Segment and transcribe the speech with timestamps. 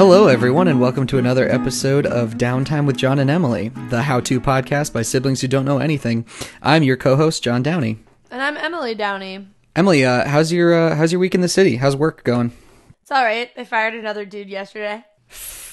[0.00, 4.18] Hello, everyone, and welcome to another episode of Downtime with John and Emily, the how
[4.20, 6.24] to podcast by siblings who don't know anything.
[6.62, 7.98] I'm your co host, John Downey.
[8.30, 9.46] And I'm Emily Downey.
[9.76, 11.76] Emily, uh, how's your uh, how's your week in the city?
[11.76, 12.50] How's work going?
[13.02, 13.54] It's all right.
[13.54, 15.04] They fired another dude yesterday.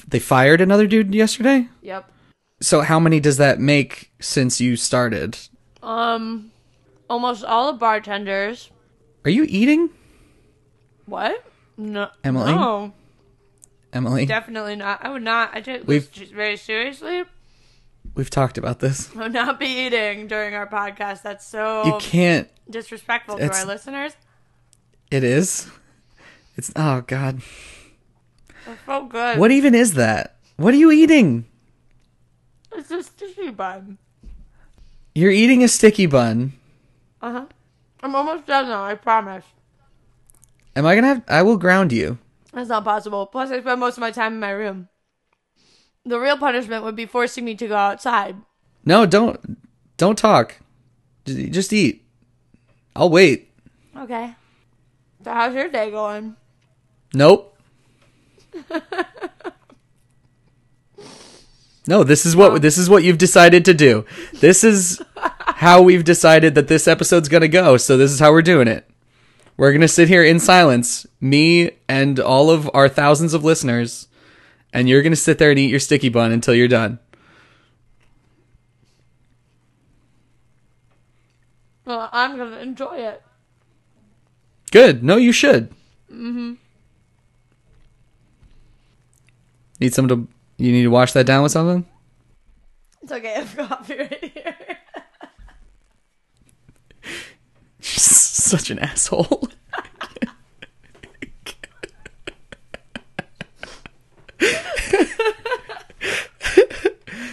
[0.06, 1.70] They fired another dude yesterday.
[1.82, 2.12] Yep.
[2.60, 5.38] So how many does that make since you started?
[5.82, 6.52] Um,
[7.10, 8.72] almost all the bartenders.
[9.24, 9.90] Are you eating,
[11.06, 11.46] What?
[11.78, 12.52] No, Emily?
[12.52, 12.92] No,
[13.94, 14.26] Emily?
[14.26, 15.04] definitely not.
[15.04, 15.52] I would not.
[15.54, 17.24] I take We've- this very seriously.
[18.16, 19.10] We've talked about this.
[19.16, 21.22] I would not be eating during our podcast.
[21.22, 22.50] That's so You can't.
[22.70, 24.14] disrespectful to It's- our listeners.
[25.12, 25.70] It is.
[26.58, 27.42] It's oh god.
[28.86, 29.38] So good.
[29.40, 30.36] What even is that?
[30.58, 31.46] What are you eating?
[32.76, 33.98] It's a sticky bun.
[35.16, 36.54] You're eating a sticky bun.
[37.22, 37.46] Uh huh.
[38.04, 38.84] I'm almost done though.
[38.84, 39.46] I promise.
[40.76, 41.24] Am I gonna have?
[41.28, 42.18] I will ground you.
[42.58, 43.28] That's not possible.
[43.28, 44.90] Plus, I spend most of my time in my room.
[46.04, 48.36] The real punishment would be forcing me to go outside.
[48.84, 49.60] No, don't
[49.98, 50.58] don't talk.
[51.26, 52.04] Just, eat.
[52.96, 53.54] I'll wait.
[53.96, 54.34] Okay.
[55.24, 56.36] So how's your day going?
[57.14, 57.56] Nope.
[61.88, 64.04] no, this is what this is what you've decided to do.
[64.34, 67.78] This is how we've decided that this episode's going to go.
[67.78, 68.90] So this is how we're doing it.
[69.58, 74.08] We're going to sit here in silence, me and all of our thousands of listeners,
[74.72, 77.00] and you're going to sit there and eat your sticky bun until you're done.
[81.88, 83.24] Well, I'm gonna enjoy it.
[84.72, 85.06] Good.
[85.06, 85.70] No, you should.
[86.12, 86.56] Mm-hmm.
[89.80, 90.28] Need some to.
[90.58, 91.86] You need to wash that down with something.
[93.02, 93.36] It's okay.
[93.36, 94.56] I've got coffee right here.
[97.96, 99.50] Such an asshole.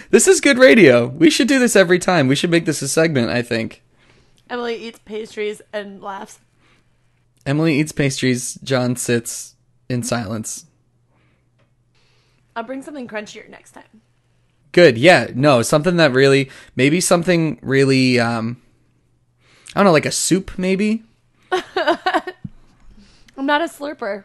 [0.09, 1.07] this is good radio.
[1.07, 2.27] We should do this every time.
[2.27, 3.83] We should make this a segment, I think.
[4.49, 6.39] Emily eats pastries and laughs.
[7.45, 9.55] Emily eats pastries, John sits
[9.89, 10.65] in silence.
[12.55, 14.01] I'll bring something crunchier next time.
[14.71, 14.97] Good.
[14.97, 15.27] Yeah.
[15.33, 18.61] No, something that really maybe something really um
[19.75, 21.03] I don't know, like a soup maybe?
[23.37, 24.23] I'm not a slurper.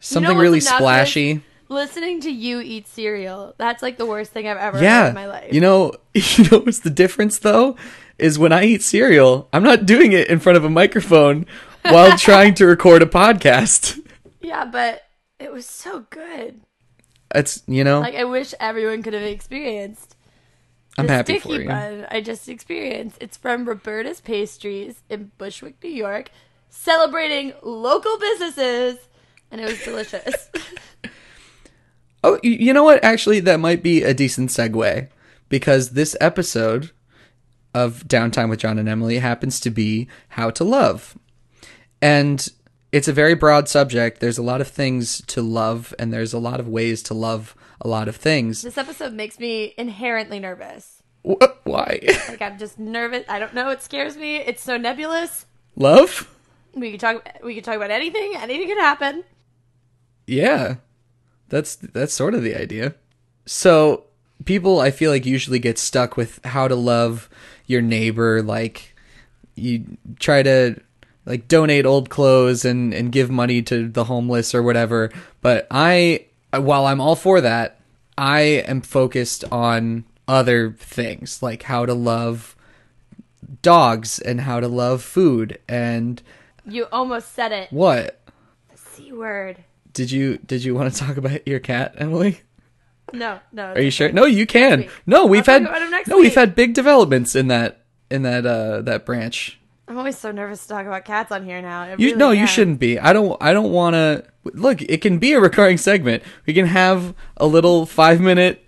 [0.00, 1.42] Something what's really splashy.
[1.68, 5.02] Listening to you eat cereal, that's like the worst thing I've ever Yeah.
[5.02, 5.52] heard in my life.
[5.52, 7.76] You know, you know what's the difference though?
[8.18, 11.46] Is when I eat cereal, I'm not doing it in front of a microphone
[11.82, 14.00] while trying to record a podcast.
[14.40, 15.02] yeah, but
[15.38, 16.60] it was so good.
[17.34, 20.16] It's you know, Like I wish everyone could have experienced.
[20.98, 21.68] I'm the happy sticky for you.
[21.68, 23.18] bun I just experienced.
[23.20, 26.30] It's from Roberta's Pastries in Bushwick, New York,
[26.68, 28.98] celebrating local businesses,
[29.50, 30.50] and it was delicious.
[32.24, 33.02] Oh, you know what?
[33.04, 35.08] Actually, that might be a decent segue
[35.48, 36.90] because this episode
[37.72, 41.16] of Downtime with John and Emily happens to be how to love.
[42.02, 42.46] And
[42.92, 44.20] it's a very broad subject.
[44.20, 47.54] There's a lot of things to love, and there's a lot of ways to love
[47.80, 48.62] a lot of things.
[48.62, 51.02] this episode makes me inherently nervous.
[51.24, 52.00] Wh- Why?
[52.28, 53.24] Like I'm just nervous.
[53.28, 53.70] I don't know.
[53.70, 54.36] It scares me.
[54.36, 55.46] It's so nebulous.
[55.76, 56.28] love?
[56.74, 57.26] We could talk.
[57.42, 58.34] We could talk about anything.
[58.36, 59.24] Anything could happen.
[60.26, 60.76] Yeah.
[61.48, 62.94] That's that's sort of the idea.
[63.46, 64.04] So,
[64.44, 67.28] people I feel like usually get stuck with how to love
[67.66, 68.94] your neighbor like
[69.54, 70.76] you try to
[71.28, 75.10] like donate old clothes and and give money to the homeless or whatever,
[75.42, 77.78] but I while I'm all for that,
[78.16, 82.56] I am focused on other things like how to love
[83.62, 86.22] dogs and how to love food and
[86.66, 87.70] You almost said it.
[87.72, 88.20] what?
[88.74, 89.64] C word.
[89.92, 92.40] Did you did you want to talk about your cat, Emily?
[93.12, 93.72] No, no.
[93.72, 94.12] Are you sure?
[94.12, 94.88] No, you can.
[95.06, 98.22] No, we've talk had about him next no, we've had big developments in that in
[98.22, 99.57] that uh that branch.
[99.88, 101.82] I'm always so nervous to talk about cats on here now.
[101.82, 102.98] I You really no, you shouldn't be.
[102.98, 104.82] I don't I don't want to look.
[104.82, 106.22] It can be a recurring segment.
[106.46, 108.66] We can have a little five minute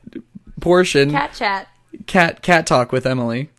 [0.61, 1.69] portion Cat chat.
[2.07, 3.51] cat cat talk with Emily.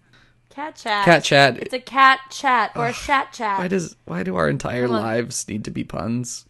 [0.50, 1.06] Cat chat.
[1.06, 1.58] Cat chat.
[1.60, 3.60] It's a cat chat or a chat chat.
[3.60, 6.46] Why does why do our entire lives need to be puns?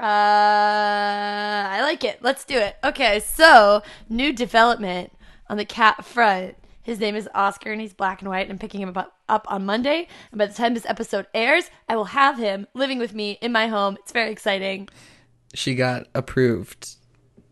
[0.00, 2.22] Uh, I like it.
[2.22, 2.76] Let's do it.
[2.84, 5.12] Okay, so new development
[5.50, 6.54] on the cat front.
[6.88, 8.44] His name is Oscar, and he's black and white.
[8.44, 10.08] And I'm picking him up, up on Monday.
[10.32, 13.52] And by the time this episode airs, I will have him living with me in
[13.52, 13.98] my home.
[14.00, 14.88] It's very exciting.
[15.52, 16.96] She got approved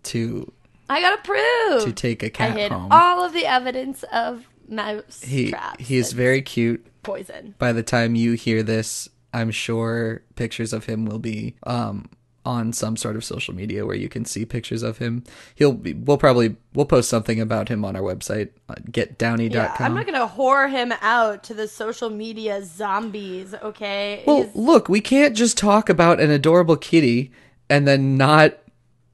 [0.04, 0.50] to
[0.88, 1.84] I got approved.
[1.86, 2.88] to take a cat I hid home.
[2.90, 5.86] all of the evidence of mouse he traps.
[5.86, 6.86] he is very cute.
[7.02, 7.54] poison.
[7.58, 12.08] by the time you hear this, I'm sure pictures of him will be um,
[12.46, 15.24] on some sort of social media where you can see pictures of him.
[15.56, 19.52] He'll be, we'll probably we'll post something about him on our website uh, getdowny.com.
[19.52, 23.52] Yeah, I'm not gonna whore him out to the social media zombies.
[23.52, 24.22] Okay.
[24.26, 27.32] Well, He's- look, we can't just talk about an adorable kitty
[27.68, 28.54] and then not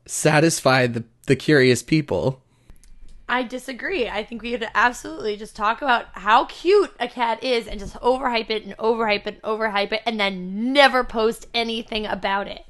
[0.06, 2.42] satisfy the the curious people.
[3.28, 4.08] I disagree.
[4.08, 7.94] I think we could absolutely just talk about how cute a cat is and just
[7.94, 12.66] overhype it and overhype it and overhype it and then never post anything about it.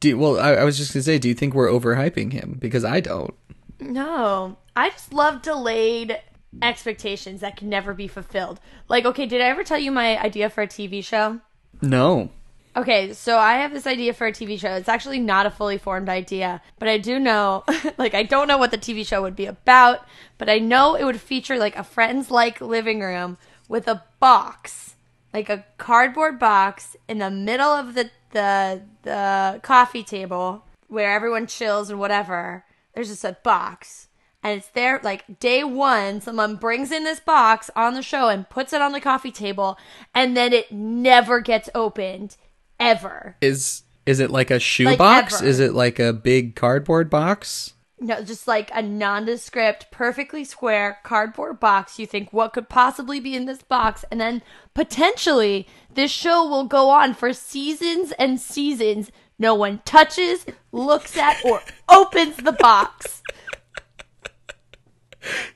[0.00, 2.56] Do well, I, I was just gonna say, do you think we're overhyping him?
[2.58, 3.34] Because I don't.
[3.80, 4.56] No.
[4.74, 6.18] I just love delayed
[6.62, 8.60] expectations that can never be fulfilled.
[8.88, 11.40] Like, okay, did I ever tell you my idea for a TV show?
[11.82, 12.30] No.
[12.76, 14.74] Okay, so I have this idea for a TV show.
[14.74, 17.64] It's actually not a fully formed idea, but I do know,
[17.98, 20.00] like, I don't know what the TV show would be about,
[20.36, 24.96] but I know it would feature like a friends like living room with a box,
[25.32, 31.46] like a cardboard box in the middle of the the the coffee table where everyone
[31.46, 32.64] chills and whatever.
[32.94, 34.08] There's just a box.
[34.42, 38.48] And it's there like day one, someone brings in this box on the show and
[38.48, 39.76] puts it on the coffee table,
[40.14, 42.36] and then it never gets opened
[42.78, 43.36] ever.
[43.40, 45.36] Is is it like a shoebox?
[45.36, 45.46] ever.
[45.46, 47.74] is it like a big cardboard box?
[47.98, 51.98] No, just like a nondescript, perfectly square cardboard box.
[51.98, 54.42] You think what could possibly be in this box, and then
[54.74, 59.10] potentially this show will go on for seasons and seasons.
[59.38, 63.22] No one touches, looks at, or opens the box.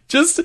[0.08, 0.40] Just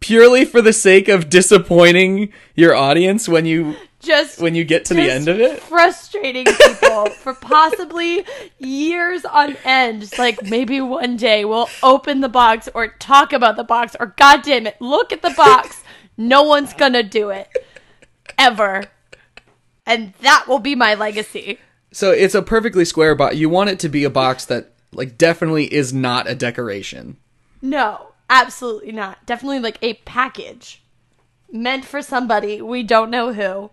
[0.00, 3.76] purely for the sake of disappointing your audience when you
[4.06, 5.60] Just when you get to the end of it?
[5.60, 8.24] frustrating people for possibly
[8.58, 10.02] years on end.
[10.02, 14.14] Just like maybe one day we'll open the box or talk about the box or
[14.16, 15.82] god damn it, look at the box.
[16.16, 17.48] No one's gonna do it.
[18.38, 18.84] Ever.
[19.84, 21.58] And that will be my legacy.
[21.92, 23.36] So it's a perfectly square box.
[23.36, 27.16] You want it to be a box that like definitely is not a decoration.
[27.62, 29.24] No, absolutely not.
[29.26, 30.82] Definitely like a package.
[31.50, 33.70] Meant for somebody we don't know who.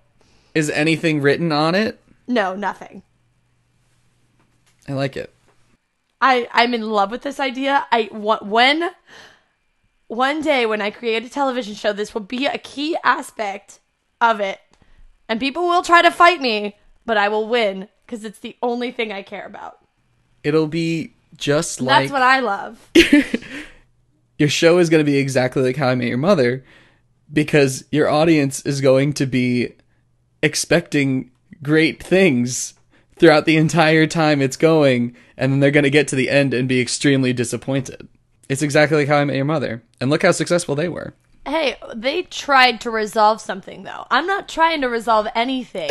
[0.56, 2.00] Is anything written on it?
[2.28, 3.04] No, nothing.
[4.88, 5.34] I like it.
[6.22, 7.86] I I'm in love with this idea.
[7.92, 8.92] I want when
[10.08, 13.80] one day when I create a television show, this will be a key aspect
[14.22, 14.60] of it,
[15.28, 18.92] and people will try to fight me, but I will win because it's the only
[18.92, 19.80] thing I care about.
[20.44, 22.90] It'll be just like That's what I love.
[24.38, 26.64] your show is going to be exactly like How I Met Your Mother
[27.32, 29.74] because your audience is going to be
[30.44, 31.32] expecting
[31.64, 32.76] great things
[33.16, 36.54] throughout the entire time it's going, and then they're going to get to the end
[36.54, 38.08] and be extremely disappointed.
[38.50, 39.82] It's exactly like How I Met Your Mother.
[40.00, 41.14] And look how successful they were.
[41.48, 44.06] hey, they tried to resolve something though.
[44.12, 45.90] I'm not trying to resolve anything.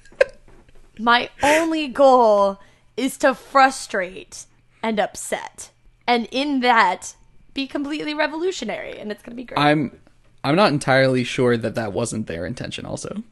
[0.98, 2.58] My only goal
[2.96, 4.46] is to frustrate
[4.82, 5.70] and upset,
[6.06, 7.14] and in that,
[7.54, 9.58] be completely revolutionary, and it's gonna be great.
[9.58, 9.98] I'm
[10.42, 13.22] I'm not entirely sure that that wasn't their intention also.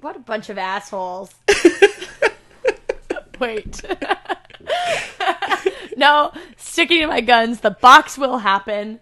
[0.00, 1.34] What a bunch of assholes.
[3.40, 3.82] Wait.
[5.96, 7.60] no, sticking to my guns.
[7.60, 9.00] The box will happen.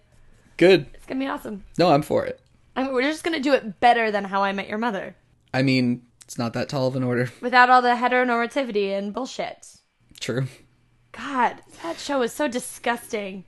[0.57, 0.87] Good.
[0.93, 1.63] It's gonna be awesome.
[1.77, 2.39] No, I'm for it.
[2.75, 5.15] I mean, we're just gonna do it better than How I Met Your Mother,
[5.53, 7.31] I mean, it's not that tall of an order.
[7.41, 9.77] without all the heteronormativity and bullshit.
[10.19, 10.47] True.
[11.13, 13.43] God, that show is so disgusting.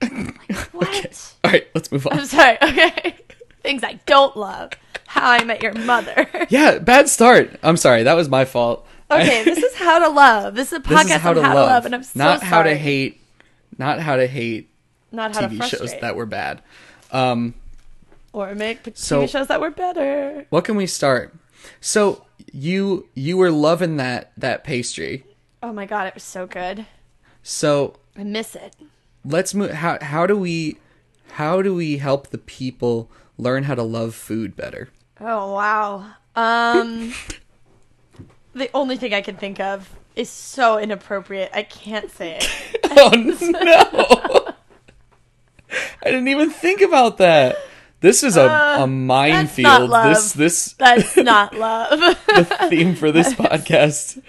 [0.48, 1.34] Like, what?
[1.42, 2.18] All right, let's move on.
[2.18, 2.56] I'm sorry.
[2.62, 3.16] Okay,
[3.62, 4.72] things I don't love.
[5.16, 6.26] How I Met Your Mother.
[6.48, 7.58] Yeah, bad start.
[7.62, 8.04] I'm sorry.
[8.04, 8.86] That was my fault.
[9.10, 10.54] Okay, this is how to love.
[10.54, 12.18] This is a podcast is how on to how love, to love, and I'm so
[12.18, 13.20] not how to hate,
[13.78, 14.70] not how to hate
[15.12, 16.62] not how to TV frustrate, shows that were bad.
[17.10, 17.54] Um,
[18.32, 20.46] or make TV So- shows that were better.
[20.50, 21.34] what can we start?
[21.80, 25.24] So you you were loving that that pastry.
[25.62, 26.86] Oh my god, it was so good.
[27.42, 28.74] So I miss it.
[29.24, 29.70] let's move.
[29.70, 30.76] How how do we
[31.32, 34.90] how do we help the people learn how to love food better?
[35.20, 36.04] Oh wow.
[36.34, 37.12] Um,
[38.54, 41.50] the only thing I can think of is so inappropriate.
[41.54, 42.48] I can't say it.
[42.98, 44.54] Oh no!
[46.02, 47.56] I didn't even think about that.
[48.00, 49.90] This is a, a Uh, not minefield.
[49.90, 51.98] This this That's not love.
[52.00, 54.22] the theme for this podcast.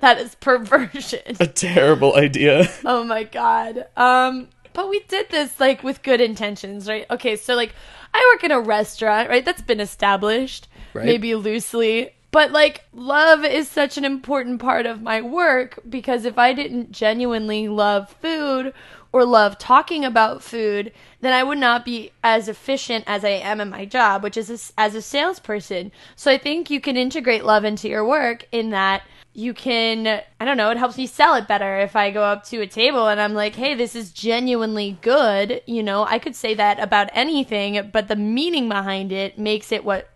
[0.00, 1.36] that is perversion.
[1.40, 2.68] A terrible idea.
[2.86, 3.86] Oh my god.
[3.98, 7.04] Um, but we did this like with good intentions, right?
[7.10, 7.74] Okay, so like
[8.14, 9.44] I work in a restaurant, right?
[9.44, 11.04] That's been established, Right.
[11.04, 12.10] maybe loosely.
[12.30, 16.90] But like love is such an important part of my work because if I didn't
[16.90, 18.72] genuinely love food
[19.12, 23.60] or love talking about food, then I would not be as efficient as I am
[23.60, 25.92] in my job, which is as, as a salesperson.
[26.16, 29.02] So I think you can integrate love into your work in that
[29.36, 32.44] you can i don't know it helps me sell it better if i go up
[32.44, 35.60] to a table and i'm like hey this is genuinely good.
[35.66, 39.84] You know i could say that about anything but the meaning behind it makes it
[39.84, 40.08] what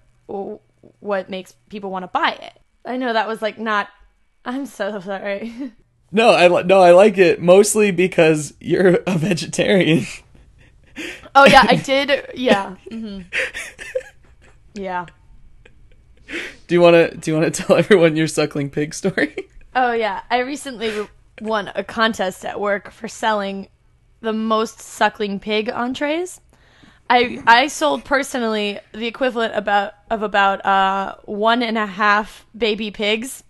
[1.01, 2.61] what makes people want to buy it.
[2.85, 3.89] I know that was like not
[4.45, 5.73] i'm so sorry.
[6.11, 10.07] No i no i like it mostly because you're a vegetarian.
[11.35, 13.21] Oh yeah i did yeah hmm
[14.75, 15.05] yeah
[16.69, 19.49] do you want to do you want to tell everyone your suckling pig story?
[19.75, 21.09] Oh yeah, I recently
[21.41, 23.69] won a contest at work for selling
[24.21, 26.41] the most suckling pig entrees.
[27.11, 32.91] I I sold personally the equivalent about of about uh one and a half baby
[32.91, 33.43] pigs,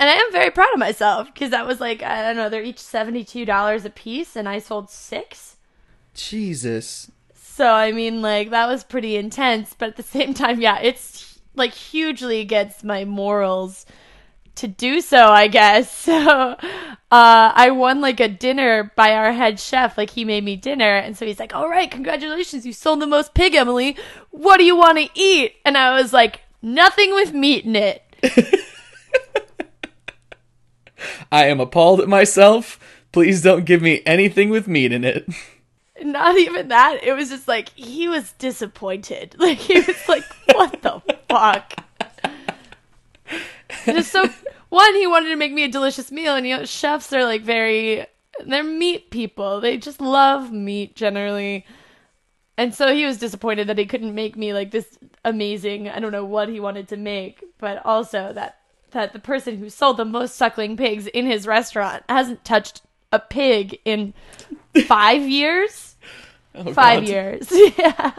[0.00, 2.62] and I am very proud of myself because that was like I don't know they're
[2.62, 5.56] each seventy two dollars a piece, and I sold six.
[6.14, 7.10] Jesus.
[7.34, 11.33] So I mean, like that was pretty intense, but at the same time, yeah, it's
[11.54, 13.86] like hugely against my morals
[14.56, 16.08] to do so, I guess.
[16.14, 16.56] So
[17.10, 19.96] uh, I won like a dinner by our head chef.
[19.96, 20.96] Like he made me dinner.
[20.96, 22.66] And so he's like, All right, congratulations.
[22.66, 23.96] You sold the most pig, Emily.
[24.30, 25.54] What do you want to eat?
[25.64, 28.02] And I was like, Nothing with meat in it.
[31.32, 32.78] I am appalled at myself.
[33.12, 35.28] Please don't give me anything with meat in it.
[36.02, 37.04] Not even that.
[37.04, 39.36] It was just like he was disappointed.
[39.38, 41.00] Like he was like, "What the
[41.34, 41.74] fuck?"
[43.86, 44.28] Just so
[44.68, 47.42] one, he wanted to make me a delicious meal, and you know, chefs are like
[47.42, 48.06] very
[48.46, 49.60] they're meat people.
[49.60, 51.64] They just love meat generally.
[52.56, 56.12] And so he was disappointed that he couldn't make me like this amazing, I don't
[56.12, 58.58] know what he wanted to make, but also that
[58.92, 63.18] that the person who sold the most suckling pigs in his restaurant hasn't touched a
[63.18, 64.14] pig in
[64.86, 65.96] 5 years.
[66.54, 67.08] Oh, 5 God.
[67.08, 67.48] years.
[67.78, 68.12] yeah.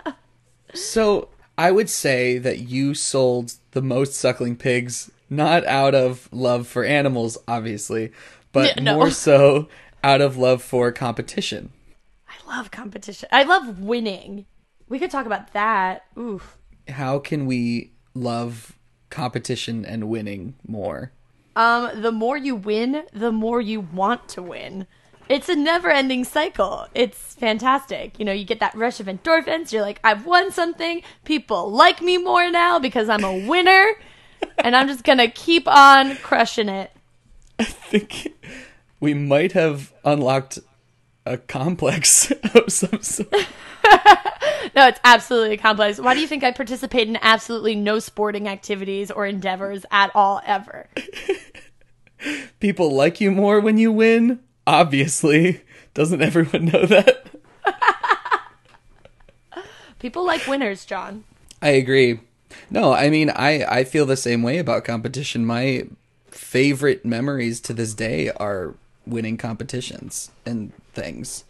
[0.73, 6.67] So, I would say that you sold the most suckling pigs not out of love
[6.67, 8.11] for animals, obviously,
[8.51, 8.95] but no.
[8.95, 9.67] more so
[10.03, 11.71] out of love for competition.
[12.27, 13.29] I love competition.
[13.31, 14.45] I love winning.
[14.87, 16.05] We could talk about that.
[16.17, 16.57] Oof.
[16.87, 18.77] How can we love
[19.09, 21.11] competition and winning more?
[21.55, 24.87] Um, the more you win, the more you want to win.
[25.27, 26.87] It's a never ending cycle.
[26.93, 28.19] It's fantastic.
[28.19, 29.71] You know, you get that rush of endorphins.
[29.71, 31.01] You're like, I've won something.
[31.23, 33.87] People like me more now because I'm a winner
[34.59, 36.91] and I'm just gonna keep on crushing it.
[37.59, 38.33] I think
[38.99, 40.59] we might have unlocked
[41.25, 43.31] a complex of some sort.
[44.75, 45.99] no, it's absolutely complex.
[45.99, 50.41] Why do you think I participate in absolutely no sporting activities or endeavors at all
[50.45, 50.87] ever?
[52.59, 54.39] People like you more when you win?
[54.67, 55.61] Obviously.
[55.93, 57.27] Doesn't everyone know that?
[59.99, 61.23] People like winners, John.
[61.61, 62.19] I agree.
[62.69, 65.45] No, I mean I I feel the same way about competition.
[65.45, 65.87] My
[66.29, 68.75] favorite memories to this day are
[69.07, 71.43] winning competitions and things.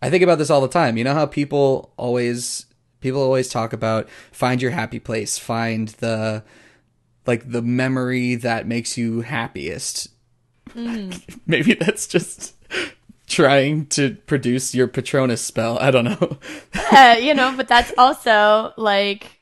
[0.00, 0.96] I think about this all the time.
[0.96, 2.66] You know how people always
[3.00, 6.42] people always talk about find your happy place, find the
[7.26, 10.08] like the memory that makes you happiest.
[10.74, 11.40] Mm.
[11.46, 12.54] Maybe that's just
[13.26, 15.78] trying to produce your Patronus spell.
[15.78, 16.38] I don't know.
[16.92, 19.40] uh, you know, but that's also like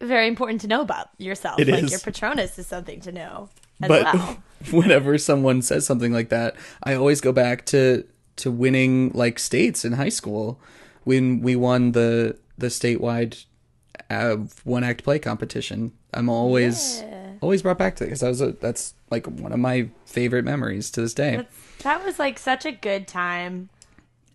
[0.00, 1.58] very important to know about yourself.
[1.58, 1.90] It like is.
[1.90, 3.48] your Patronus is something to know.
[3.80, 4.42] but well.
[4.70, 8.04] whenever someone says something like that, I always go back to
[8.36, 10.60] to winning like states in high school
[11.04, 13.44] when we won the the statewide
[14.10, 15.92] uh, one act play competition.
[16.12, 17.23] I'm always yeah.
[17.44, 20.44] Always brought back to it because that was a, that's like one of my favorite
[20.44, 21.36] memories to this day.
[21.36, 23.68] That's, that was like such a good time.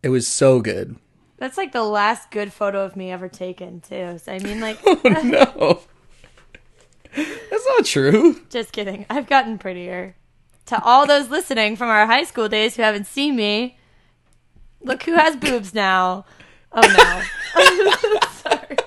[0.03, 0.95] It was so good.
[1.37, 4.19] That's like the last good photo of me ever taken, too.
[4.23, 4.79] So, I mean, like.
[4.85, 5.79] oh, no.
[7.15, 8.39] That's not true.
[8.49, 9.05] Just kidding.
[9.09, 10.15] I've gotten prettier.
[10.67, 13.77] To all those listening from our high school days who haven't seen me,
[14.81, 16.25] look who has boobs now.
[16.71, 18.19] Oh, no.
[18.51, 18.77] Sorry.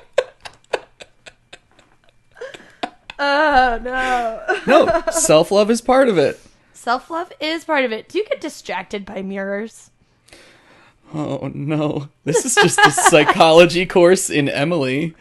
[3.24, 4.42] Oh, no.
[4.66, 6.40] no, self love is part of it.
[6.72, 8.08] Self love is part of it.
[8.08, 9.90] Do you get distracted by mirrors?
[11.14, 15.14] Oh no, this is just a psychology course in Emily.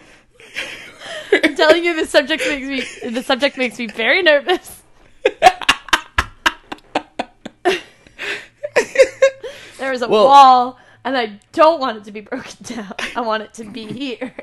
[1.31, 2.67] I'm telling you, the subject makes
[3.03, 4.81] me the subject makes me very nervous.
[9.77, 12.93] there is a well, wall, and I don't want it to be broken down.
[13.15, 14.33] I want it to be here.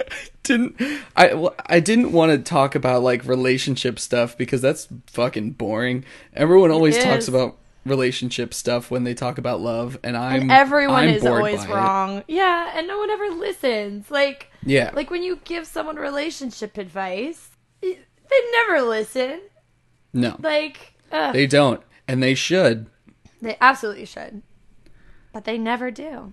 [0.42, 0.80] Didn't
[1.16, 1.34] I?
[1.34, 6.04] Well, I didn't want to talk about like relationship stuff because that's fucking boring.
[6.34, 11.04] Everyone always talks about relationship stuff when they talk about love, and I'm and everyone
[11.04, 12.18] I'm is always wrong.
[12.18, 12.24] It.
[12.28, 14.10] Yeah, and no one ever listens.
[14.10, 17.98] Like yeah, like when you give someone relationship advice, they
[18.52, 19.40] never listen.
[20.12, 21.32] No, like Ugh.
[21.32, 22.86] They don't, and they should.
[23.40, 24.42] They absolutely should.
[25.32, 26.32] But they never do.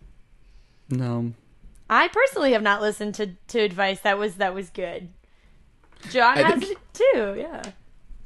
[0.89, 1.33] No.
[1.89, 5.09] I personally have not listened to, to advice that was that was good.
[6.11, 7.63] John I has think- it too, yeah.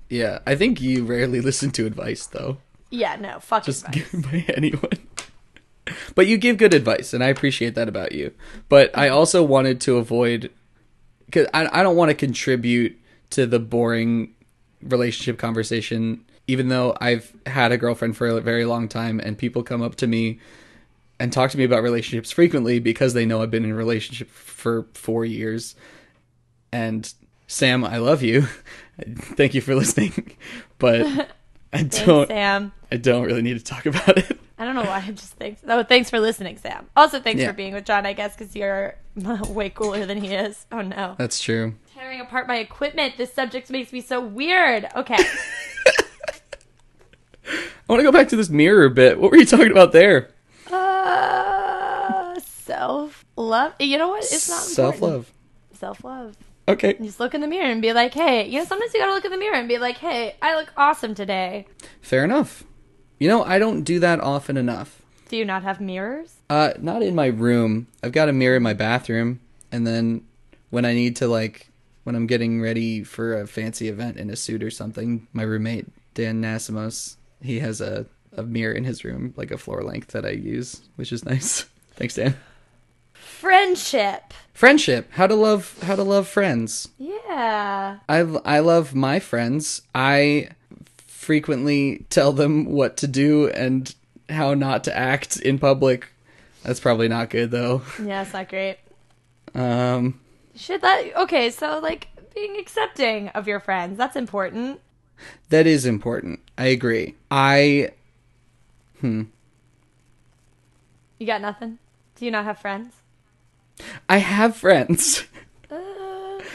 [0.09, 2.57] Yeah, I think you rarely listen to advice though.
[2.91, 4.03] Yeah, no, fuck just advice.
[4.11, 4.91] given by anyone.
[6.15, 8.31] But you give good advice, and I appreciate that about you.
[8.69, 10.49] But I also wanted to avoid,
[11.25, 12.97] because I, I don't want to contribute
[13.31, 14.33] to the boring
[14.81, 19.63] relationship conversation, even though I've had a girlfriend for a very long time, and people
[19.63, 20.39] come up to me
[21.23, 24.29] and talk to me about relationships frequently because they know I've been in a relationship
[24.29, 25.73] for four years.
[26.71, 27.11] And
[27.47, 28.41] Sam, I love you.
[29.01, 30.35] Thank you for listening.
[30.79, 31.29] But
[31.73, 32.73] I don't Sam.
[32.91, 34.37] I don't really need to talk about it.
[34.57, 35.01] I don't know why.
[35.07, 35.59] I just think.
[35.65, 36.87] Oh, thanks for listening, Sam.
[36.97, 37.47] Also, thanks Yeah.
[37.47, 38.05] for being with John.
[38.05, 38.95] I guess because you're
[39.47, 40.65] way cooler than he is.
[40.73, 41.15] Oh no.
[41.17, 41.75] That's true.
[41.93, 43.15] Tearing apart my equipment.
[43.17, 44.89] This subject makes me so weird.
[44.93, 45.15] Okay.
[47.45, 49.19] I want to go back to this mirror bit.
[49.19, 50.31] What were you talking about there?
[50.71, 53.73] uh, self love.
[53.79, 54.23] You know what?
[54.23, 55.31] It's not Self love.
[55.73, 56.35] Self love.
[56.67, 56.93] Okay.
[57.01, 58.47] Just look in the mirror and be like, hey.
[58.47, 60.71] You know, sometimes you gotta look in the mirror and be like, hey, I look
[60.77, 61.67] awesome today.
[62.01, 62.63] Fair enough.
[63.19, 65.01] You know, I don't do that often enough.
[65.29, 66.35] Do you not have mirrors?
[66.49, 67.87] Uh, not in my room.
[68.03, 69.39] I've got a mirror in my bathroom,
[69.71, 70.25] and then
[70.69, 71.69] when I need to like,
[72.03, 75.87] when I'm getting ready for a fancy event in a suit or something, my roommate
[76.13, 78.05] Dan Nasimos, he has a
[78.37, 81.61] a mirror in his room, like a floor length that I use, which is nice.
[81.95, 82.35] Thanks, Dan.
[83.23, 84.33] Friendship.
[84.53, 85.09] Friendship.
[85.13, 85.79] How to love.
[85.83, 86.89] How to love friends.
[86.97, 87.97] Yeah.
[88.07, 89.81] I I love my friends.
[89.95, 90.49] I
[91.07, 93.93] frequently tell them what to do and
[94.29, 96.07] how not to act in public.
[96.63, 97.81] That's probably not good though.
[98.03, 98.77] Yeah, it's not great.
[99.55, 100.19] Um,
[100.55, 101.49] Should that okay?
[101.49, 104.79] So like being accepting of your friends, that's important.
[105.49, 106.39] that is important.
[106.57, 107.15] I agree.
[107.31, 107.91] I
[109.01, 109.23] Hmm.
[111.19, 111.79] You got nothing?
[112.15, 112.93] Do you not have friends?
[114.09, 115.23] I have friends.
[115.69, 115.75] Uh,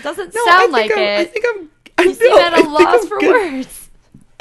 [0.02, 1.70] doesn't No, sound like I'm, I think I'm.
[1.98, 3.52] I you seem at a loss for good.
[3.56, 3.90] words.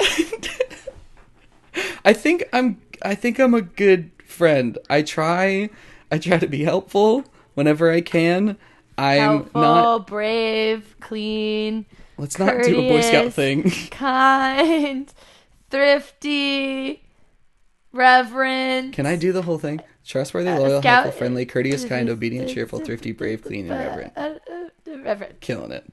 [2.04, 2.80] I think I'm.
[3.02, 4.78] I think I'm a good friend.
[4.88, 5.70] I try.
[6.10, 8.56] I try to be helpful whenever I can.
[8.96, 10.06] I'm Helpful, not.
[10.08, 11.86] brave, clean,
[12.16, 13.70] Let's not do a Boy Scout thing.
[13.92, 15.12] kind,
[15.70, 17.02] thrifty,
[17.92, 18.94] reverent.
[18.94, 19.80] Can I do the whole thing?
[20.08, 24.12] Trustworthy, loyal, scout- helpful, friendly, courteous, kind, obedient, cheerful, thrifty, brave, clean, and reverent.
[25.04, 25.40] Reverent.
[25.40, 25.84] Killing it.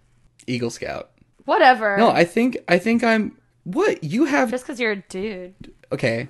[0.47, 1.11] Eagle Scout.
[1.43, 1.97] Whatever.
[1.97, 4.03] No, I think I think I'm what?
[4.03, 5.53] You have just because you're a dude.
[5.91, 6.29] okay.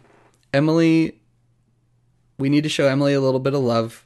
[0.53, 1.19] Emily
[2.37, 4.05] we need to show Emily a little bit of love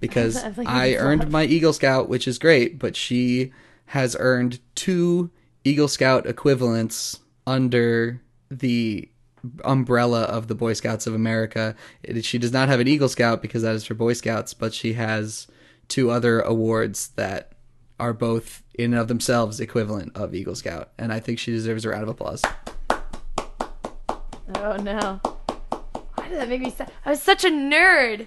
[0.00, 0.36] because
[0.66, 1.30] I earned love.
[1.32, 3.52] my Eagle Scout, which is great, but she
[3.86, 5.30] has earned two
[5.64, 9.08] Eagle Scout equivalents under the
[9.64, 11.74] umbrella of the Boy Scouts of America.
[12.02, 14.74] It, she does not have an Eagle Scout because that is for Boy Scouts, but
[14.74, 15.46] she has
[15.88, 17.52] two other awards that
[17.98, 21.84] are both in and of themselves equivalent of Eagle Scout, and I think she deserves
[21.84, 22.42] a round of applause.
[24.54, 25.20] Oh no.
[26.14, 26.90] Why did that make me sad?
[27.04, 28.26] I was such a nerd.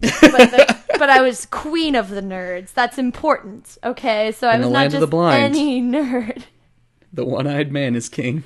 [0.00, 2.72] but, the, but I was queen of the nerds.
[2.72, 3.78] That's important.
[3.82, 5.42] Okay, so I In was the not just the blind.
[5.56, 6.44] any nerd.
[7.12, 8.44] The one-eyed man is king.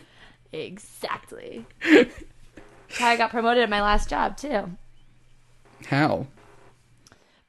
[0.53, 1.67] Exactly.
[1.85, 2.13] That's
[2.99, 4.71] how I got promoted at my last job too.
[5.87, 6.27] How?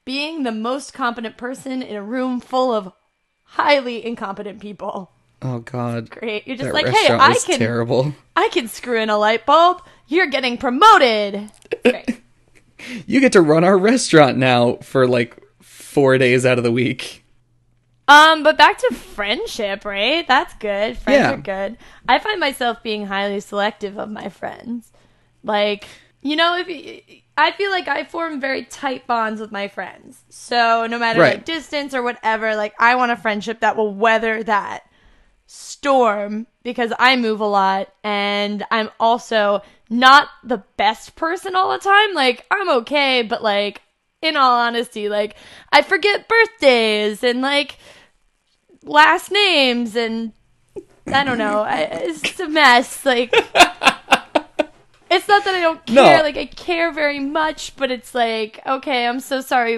[0.06, 2.92] Being the most competent person in a room full of
[3.44, 5.12] highly incompetent people.
[5.42, 6.10] Oh God.
[6.10, 6.48] Great.
[6.48, 8.14] You're just That like, hey, I can terrible.
[8.36, 9.82] I can screw in a light bulb.
[10.08, 11.52] You're getting promoted.
[11.84, 12.22] Great.
[13.06, 17.21] You get to run our restaurant now for like four days out of the week.
[18.08, 20.28] Um, but back to friendship, right?
[20.28, 20.98] That's good.
[20.98, 21.34] Friends Yeah.
[21.34, 21.78] are good.
[22.10, 24.92] I find myself being highly selective of my friends.
[25.44, 25.86] Like,
[26.22, 27.02] you know, if you,
[27.38, 30.24] I feel like I form very tight bonds with my friends.
[30.30, 31.36] So no matter Right.
[31.36, 34.84] like distance or whatever, like I want a friendship that will weather that
[35.48, 41.80] storm because I move a lot and I'm also not the best person all the
[41.80, 42.14] time.
[42.14, 43.82] Like I'm okay, but like
[44.22, 45.36] in all honesty, like
[45.72, 47.78] I forget birthdays and like
[48.84, 50.34] last names and
[51.12, 51.62] I don't know.
[51.62, 53.06] I, it's a mess.
[53.06, 53.32] Like
[55.10, 56.04] it's not that I don't No.
[56.04, 56.24] care.
[56.24, 59.74] Like I care very much, but it's like okay, I'm so sorry.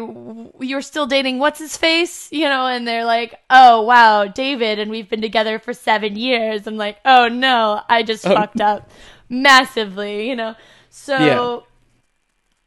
[0.59, 2.67] You're still dating what's his face, you know?
[2.67, 6.67] And they're like, oh wow, David, and we've been together for seven years.
[6.67, 8.33] I'm like, oh no, I just Oh.
[8.35, 8.91] fucked up
[9.29, 10.55] massively, you know.
[10.89, 11.65] So,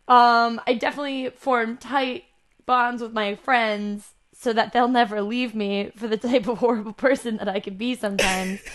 [0.09, 2.25] um, I definitely form tight
[2.65, 6.93] bonds with my friends so that they'll never leave me for the type of horrible
[6.93, 8.61] person that I can be sometimes.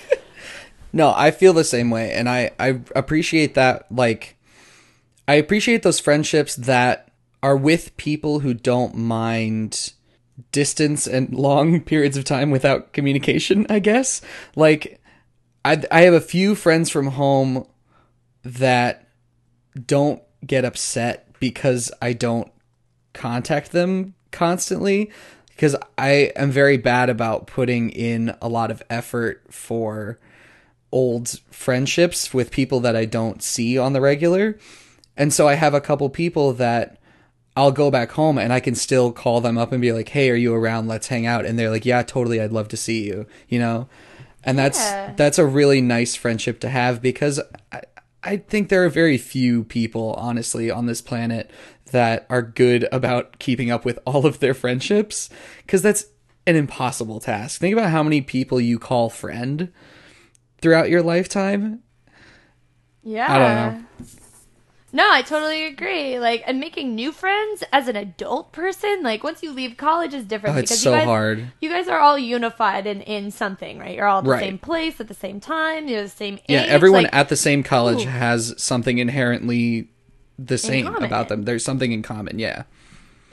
[0.94, 3.90] No, I feel the same way, and I I appreciate that.
[3.92, 4.38] Like,
[5.28, 9.94] I appreciate those friendships that are with people who don't mind
[10.52, 13.66] distance and long periods of time without communication.
[13.70, 14.22] I guess.
[14.56, 15.00] Like,
[15.64, 17.66] I I have a few friends from home
[18.44, 19.08] that
[19.86, 22.52] don't get upset because I don't
[23.14, 25.12] contact them constantly
[25.50, 30.18] because I am very bad about putting in a lot of effort for
[30.92, 34.58] old friendships with people that I don't see on the regular.
[35.16, 36.98] And so I have a couple people that
[37.56, 40.30] I'll go back home and I can still call them up and be like, "Hey,
[40.30, 40.88] are you around?
[40.88, 42.40] Let's hang out." And they're like, "Yeah, totally.
[42.42, 43.88] I'd love to see you." You know?
[44.44, 45.14] And that's Yeah.
[45.16, 47.40] that's a really nice friendship to have because
[47.72, 47.82] I,
[48.24, 51.50] I think there are very few people, honestly, on this planet
[51.92, 55.30] that are good about keeping up with all of their friendships
[55.66, 56.06] because that's
[56.46, 57.60] an impossible task.
[57.60, 59.72] Think about how many people you call friend
[60.62, 61.82] throughout your lifetime.
[63.04, 63.32] Yeah.
[63.32, 64.08] I don't know.
[64.94, 66.20] No, I totally agree.
[66.20, 70.26] Like, and making new friends as an adult person, like once you leave college is
[70.26, 71.48] different Oh, it's because so you guys, hard.
[71.62, 73.96] You guys are all unified in in something, right?
[73.96, 74.42] You're all at the Right.
[74.42, 75.88] same place at the same time.
[75.88, 76.42] You're the same age.
[76.50, 78.10] Yeah, everyone like- at the same college Ooh.
[78.10, 79.88] has something inherently
[80.38, 81.44] the same about them.
[81.44, 82.40] There's something in common.
[82.40, 82.64] Yeah.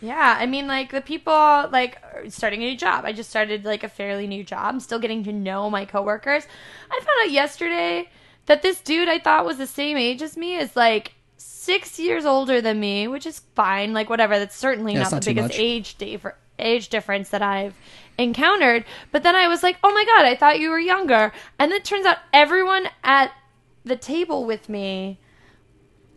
[0.01, 3.05] Yeah, I mean, like the people like starting a new job.
[3.05, 4.75] I just started like a fairly new job.
[4.75, 6.47] I'm still getting to know my coworkers.
[6.91, 8.09] I found out yesterday
[8.47, 12.25] that this dude I thought was the same age as me is like six years
[12.27, 13.93] older than me, which is fine.
[13.95, 14.39] Like whatever.
[14.39, 17.75] That's certainly Yeah, not it's the biggest age differ- age difference that I've
[18.19, 18.85] encountered.
[19.13, 21.33] But then I was like, oh my god, I thought you were younger.
[21.59, 23.33] And it turns out everyone at
[23.85, 25.21] the table with me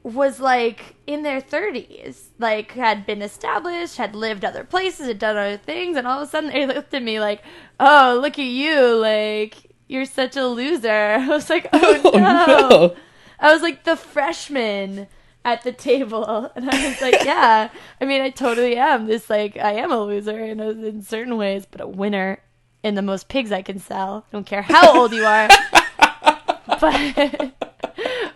[0.03, 5.37] was like in their 30s, like had been established, had lived other places, had done
[5.37, 7.43] other things, and all of a sudden they looked at me like,
[7.79, 8.95] "Oh, look at you!
[8.95, 9.57] Like
[9.87, 12.45] you're such a loser." I was like, "Oh, Oh, no.
[12.69, 12.95] no.
[13.41, 15.07] I was like the freshman
[15.43, 19.07] at the table, and I was like, "Yeah, I mean, I totally am.
[19.07, 22.39] This like I am a loser in a, in certain ways, but a winner
[22.83, 24.25] in the most pigs I can sell.
[24.29, 25.47] I don't care how old you are."
[26.79, 27.53] but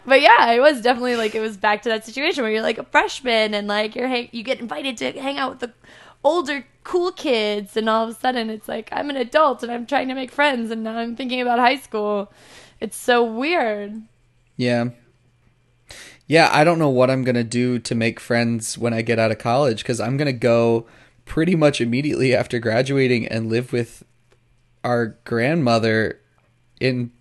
[0.05, 2.77] but yeah, it was definitely like it was back to that situation where you're like
[2.79, 5.73] a freshman and like you're hang- you get invited to hang out with the
[6.23, 9.85] older cool kids and all of a sudden it's like I'm an adult and I'm
[9.85, 12.31] trying to make friends and now I'm thinking about high school.
[12.79, 14.03] It's so weird.
[14.57, 14.89] Yeah.
[16.27, 19.19] Yeah, I don't know what I'm going to do to make friends when I get
[19.19, 20.87] out of college because I'm going to go
[21.25, 24.03] pretty much immediately after graduating and live with
[24.83, 26.19] our grandmother
[26.79, 27.11] in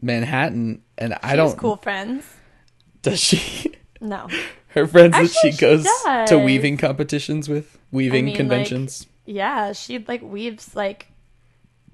[0.00, 0.82] Manhattan.
[0.96, 1.58] And I She has don't.
[1.58, 2.24] cool friends.
[3.02, 3.74] Does she?
[4.00, 4.28] No.
[4.68, 6.28] Her friends that Actually, she she goes does.
[6.30, 9.06] to weaving competitions with, weaving mean, like- conventions.
[9.26, 11.06] Yeah, she like weaves like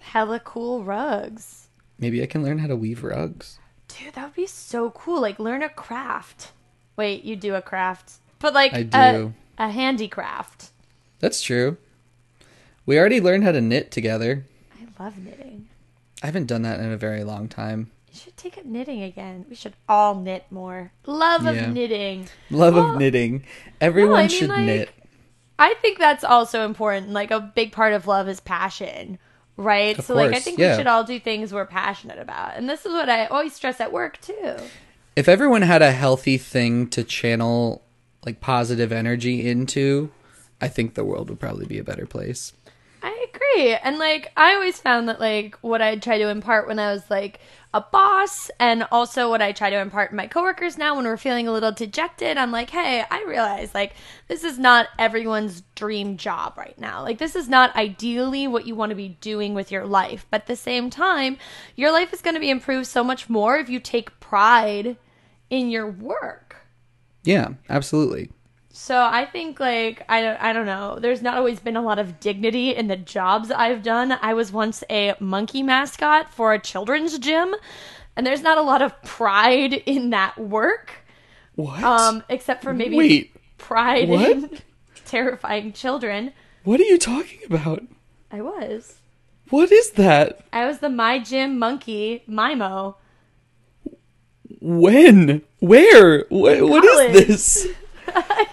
[0.00, 1.68] hella cool rugs.
[1.98, 3.59] Maybe I can learn how to weave rugs.
[3.98, 5.20] Dude, that would be so cool.
[5.20, 6.52] Like learn a craft.
[6.96, 8.14] Wait, you do a craft.
[8.38, 9.34] But like I a, do.
[9.58, 10.70] a handicraft.
[11.18, 11.76] That's true.
[12.86, 14.44] We already learned how to knit together.
[14.78, 15.68] I love knitting.
[16.22, 17.90] I haven't done that in a very long time.
[18.12, 19.46] You should take up knitting again.
[19.48, 20.92] We should all knit more.
[21.06, 21.50] Love Yeah.
[21.68, 22.28] of knitting.
[22.50, 23.44] Love Well, of knitting.
[23.80, 24.90] Everyone I mean, should like, knit.
[25.58, 27.10] I think that's also important.
[27.10, 29.18] Like a big part of love is passion,
[29.60, 29.98] right?
[29.98, 30.72] Of so like I think yeah.
[30.72, 32.56] we should all do things we're passionate about.
[32.56, 34.56] And this is what I always stress at work too.
[35.16, 37.82] If everyone had a healthy thing to channel
[38.24, 40.10] like positive energy into,
[40.60, 42.52] I think the world would probably be a better place.
[43.02, 43.74] I agree.
[43.74, 47.08] And like I always found that like what I try to impart when I was
[47.08, 47.40] like
[47.72, 51.16] a boss and also what I try to impart in my coworkers now when we're
[51.16, 53.94] feeling a little dejected, I'm like, "Hey, I realize like
[54.28, 57.02] this is not everyone's dream job right now.
[57.02, 60.26] Like this is not ideally what you want to be doing with your life.
[60.30, 61.38] But at the same time,
[61.76, 64.96] your life is going to be improved so much more if you take pride
[65.48, 66.56] in your work."
[67.22, 68.30] Yeah, absolutely.
[68.82, 70.98] So I think like I don't I don't know.
[70.98, 74.12] There's not always been a lot of dignity in the jobs I've done.
[74.22, 77.54] I was once a monkey mascot for a children's gym,
[78.16, 80.92] and there's not a lot of pride in that work.
[81.56, 81.84] What?
[81.84, 84.30] Um, except for maybe Wait, pride what?
[84.30, 84.58] in
[85.04, 86.32] terrifying children.
[86.64, 87.82] what are you talking about?
[88.32, 88.96] I was.
[89.50, 90.46] What is that?
[90.54, 92.94] I was the my gym monkey Mimo.
[94.62, 95.42] When?
[95.58, 96.24] Where?
[96.30, 97.68] What, what is this?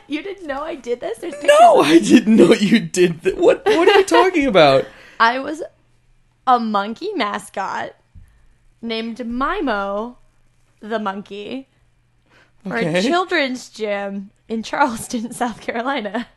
[0.08, 1.18] You didn't know I did this?
[1.20, 3.38] There's pictures No, I didn't know you did that.
[3.38, 4.86] What what are you talking about?
[5.20, 5.62] I was
[6.46, 7.96] a monkey mascot
[8.82, 10.16] named Mimo
[10.80, 11.68] the monkey
[12.64, 13.00] for Okay.
[13.00, 16.28] a children's gym in Charleston, South Carolina.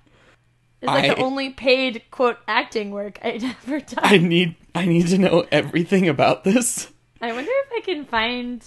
[0.80, 3.98] It's like I- the only paid quote acting work I'd ever done.
[4.02, 6.90] I need I need to know everything about this.
[7.20, 8.64] I wonder if I can find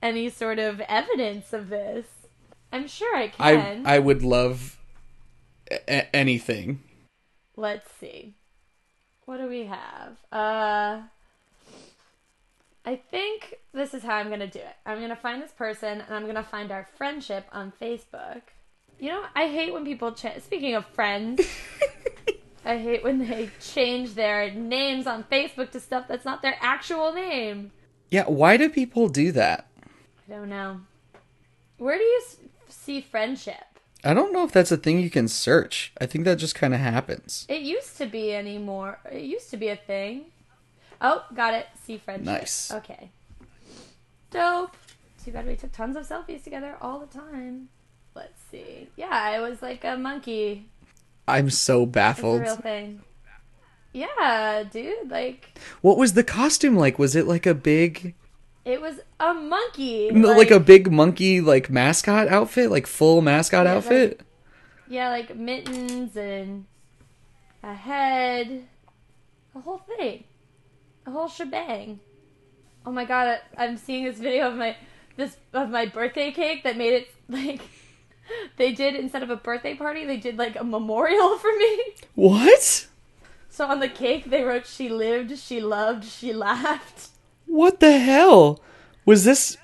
[0.00, 2.06] any sort of evidence of this.
[2.74, 3.86] I'm sure I can.
[3.86, 4.80] I I would love
[5.70, 6.82] a- anything.
[7.56, 8.34] Let's see.
[9.26, 10.16] What do we have?
[10.32, 11.02] Uh
[12.84, 14.76] I think this is how I'm gonna do it.
[14.84, 18.42] I'm gonna find this person and I'm gonna find our friendship on Facebook.
[18.98, 21.46] You know, I hate when people cha- speaking of friends.
[22.64, 27.12] I hate when they change their names on Facebook to stuff that's not their actual
[27.12, 27.70] name.
[28.10, 29.68] Yeah, why do people do that?
[30.28, 30.80] I don't know.
[31.78, 32.22] Where do you
[32.74, 33.64] see friendship?
[34.02, 35.92] I don't know if that's a thing you can search.
[36.00, 37.46] I think that just kind of happens.
[37.48, 38.98] It used to be anymore.
[39.10, 40.26] It used to be a thing.
[41.00, 41.66] Oh, got it.
[41.84, 42.26] See friendship.
[42.26, 42.70] Nice.
[42.72, 43.10] Okay.
[44.30, 44.76] Dope.
[45.24, 47.68] Too bad we took tons of selfies together all the time.
[48.14, 48.88] Let's see.
[48.96, 50.68] Yeah, I was like a monkey.
[51.26, 52.42] I'm so It's a baffled.
[52.42, 53.00] real thing.
[53.92, 55.10] Yeah, dude.
[55.10, 56.98] Like What was the costume like?
[56.98, 58.14] Was it like a big
[58.64, 60.10] it was a monkey.
[60.10, 64.20] no, like, a big monkey like mascot outfit, like full mascot Yeah, outfit?
[64.88, 66.66] yeah, like mittens and
[67.62, 68.64] a head,
[69.54, 70.24] a whole thing,
[71.06, 72.00] a whole shebang.
[72.86, 74.76] Oh my god, I, I'm seeing this video of my
[75.16, 77.60] this of my birthday cake that made it like
[78.56, 81.82] they did instead of a birthday party, they did like a memorial for me.
[82.14, 82.86] What?
[83.48, 87.08] So on the cake they wrote "She lived, she loved, she laughed."
[87.54, 88.60] What the hell?
[89.06, 89.56] Was this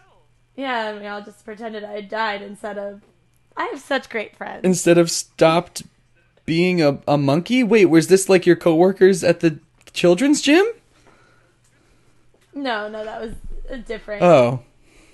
[0.54, 3.02] Yeah, and we all just pretended I died instead of.
[3.56, 4.60] I have such great friends.
[4.62, 5.82] instead of stopped
[6.46, 7.64] being a, a monkey?
[7.64, 9.58] Wait, was this like your coworkers at the
[9.92, 10.64] children's gym?
[12.54, 13.34] No, no, that was
[13.68, 14.60] a different, Oh,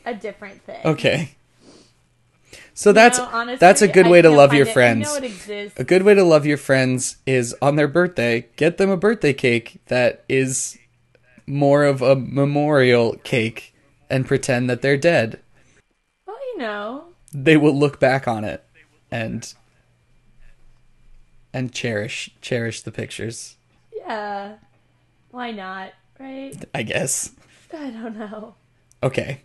[0.05, 0.81] a different thing.
[0.85, 1.31] okay.
[2.75, 4.73] So that's No, honestly, that's a good I way to love your it.
[4.75, 5.09] friends.
[5.09, 5.81] I know it exists.
[5.81, 9.33] A good way to love your friends is on their birthday, get them a birthday
[9.33, 10.77] cake that is
[11.47, 13.75] more of a memorial cake
[14.11, 15.41] and pretend that they're dead.
[16.27, 18.65] Well, you know, They will look back on it
[19.11, 19.53] and
[21.53, 23.57] and cherish cherish the pictures,
[23.97, 24.55] yeah.
[25.31, 25.93] Why not?
[26.19, 26.55] Right?
[26.75, 27.33] I guess.
[27.73, 28.55] I don't know.
[29.03, 29.41] Okay.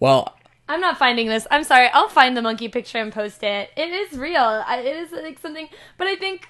[0.00, 0.36] Well,
[0.68, 1.46] I'm not finding this.
[1.50, 1.88] I'm sorry.
[1.92, 3.70] I'll find the monkey picture and post it.
[3.76, 4.40] It is real.
[4.40, 6.46] I, it is like something, but I think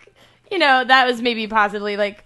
[0.50, 2.24] you know that was maybe possibly like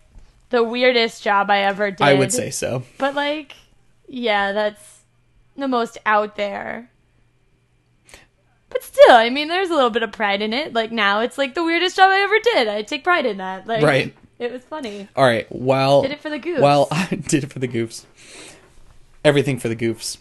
[0.54, 2.00] the weirdest job I ever did.
[2.02, 2.84] I would say so.
[2.98, 3.54] but like,
[4.08, 5.00] yeah, that's
[5.56, 6.90] the most out there.
[8.70, 10.72] But still, I mean, there's a little bit of pride in it.
[10.72, 12.68] Like now, it's like the weirdest job I ever did.
[12.68, 13.66] I take pride in that.
[13.66, 14.14] Like, Right.
[14.38, 15.08] It was funny.
[15.14, 15.50] All right.
[15.50, 16.60] While Did it for the goofs.
[16.60, 18.04] While I did it for the goofs.
[19.24, 20.18] Everything for the goofs.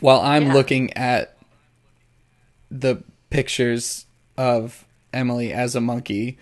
[0.00, 0.54] While I'm Yeah.
[0.54, 1.36] looking at
[2.70, 6.38] the pictures of Emily as a monkey,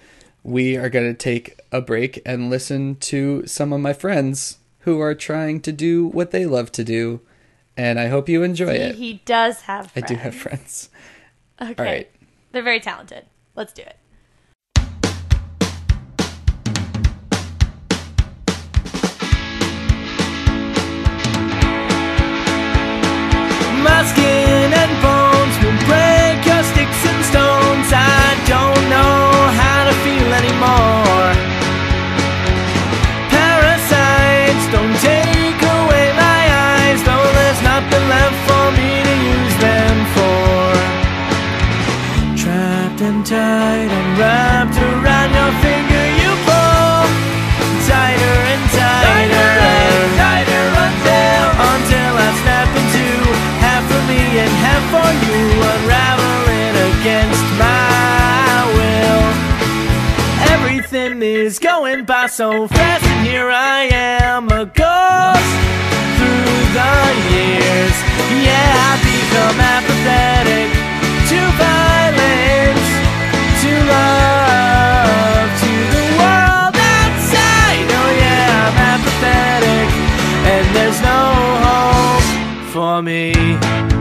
[0.46, 5.00] we are going to take a break and listen to some of my friends who
[5.00, 7.20] are trying to do what they love to do.
[7.76, 8.94] And I hope you enjoy He, it.
[8.94, 9.90] he does have.
[9.96, 10.88] I do have friends.
[11.60, 11.74] Okay.
[11.78, 12.10] All right.
[12.52, 13.26] They're very talented.
[13.56, 13.96] Let's do it.
[23.84, 24.45] My skin
[62.06, 65.50] by so fast, and here I am, a ghost
[66.16, 66.94] through the
[67.34, 67.96] years.
[68.46, 70.70] Yeah, I've become apathetic
[71.30, 72.88] to violence,
[73.62, 77.86] to love, to the world outside.
[77.90, 79.88] Oh yeah, I'm apathetic,
[80.54, 81.22] and there's no
[81.66, 82.26] hope
[82.72, 83.95] for me.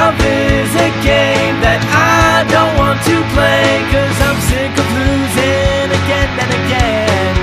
[0.00, 5.92] Love is a game that I don't want to play Cause I'm sick of losing
[5.92, 7.34] again and again.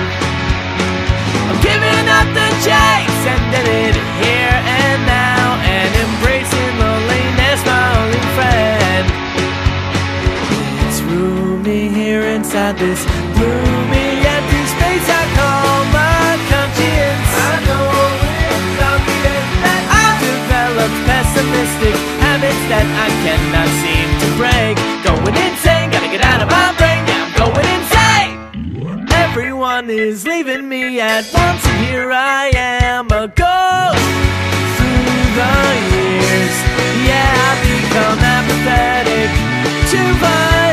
[1.53, 7.85] I'm giving up the chase, and ending it here and now And embracing loneliness, my
[8.01, 9.05] only friend.
[10.89, 13.05] It's roomy here inside this
[13.37, 15.05] gloomy empty space.
[15.05, 17.31] I call my conscience.
[17.37, 17.85] I know
[18.49, 24.75] it's obvious that I've developed pessimistic habits that I cannot seem to break.
[25.07, 28.35] Going insane, gotta get out of my brain, yeah I'm going insane.
[29.25, 34.07] Everyone is leaving me at once, and here I am, a ghost
[34.75, 35.55] through the
[35.95, 36.55] years.
[37.07, 39.31] Yeah, I've become apathetic
[39.91, 40.66] to violence,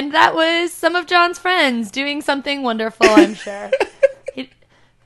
[0.00, 3.70] And that was some of John's friends doing something wonderful, I'm sure.
[4.34, 4.48] he,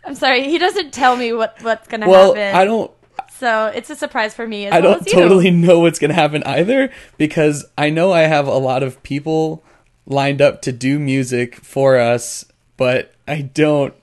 [0.05, 2.55] I'm sorry, he doesn't tell me what, what's going to Well, happen.
[2.55, 2.93] I don't
[3.33, 6.15] So it's a surprise for me as I well don't totally know what's going to
[6.15, 9.65] happen either because I know I have a lot of people
[10.07, 12.45] lined up to do music for us,
[12.77, 13.95] but I don't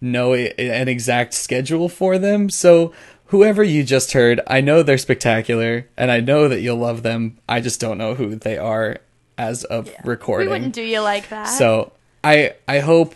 [0.00, 2.50] know an exact schedule for them.
[2.50, 2.92] So
[3.26, 7.38] whoever you just heard, I know they're spectacular and I know that you'll love them.
[7.48, 8.98] I just don't know who they are
[9.38, 10.48] as of We recording.
[10.48, 11.46] We wouldn't do you like that.
[11.46, 11.92] So
[12.22, 13.14] I I hope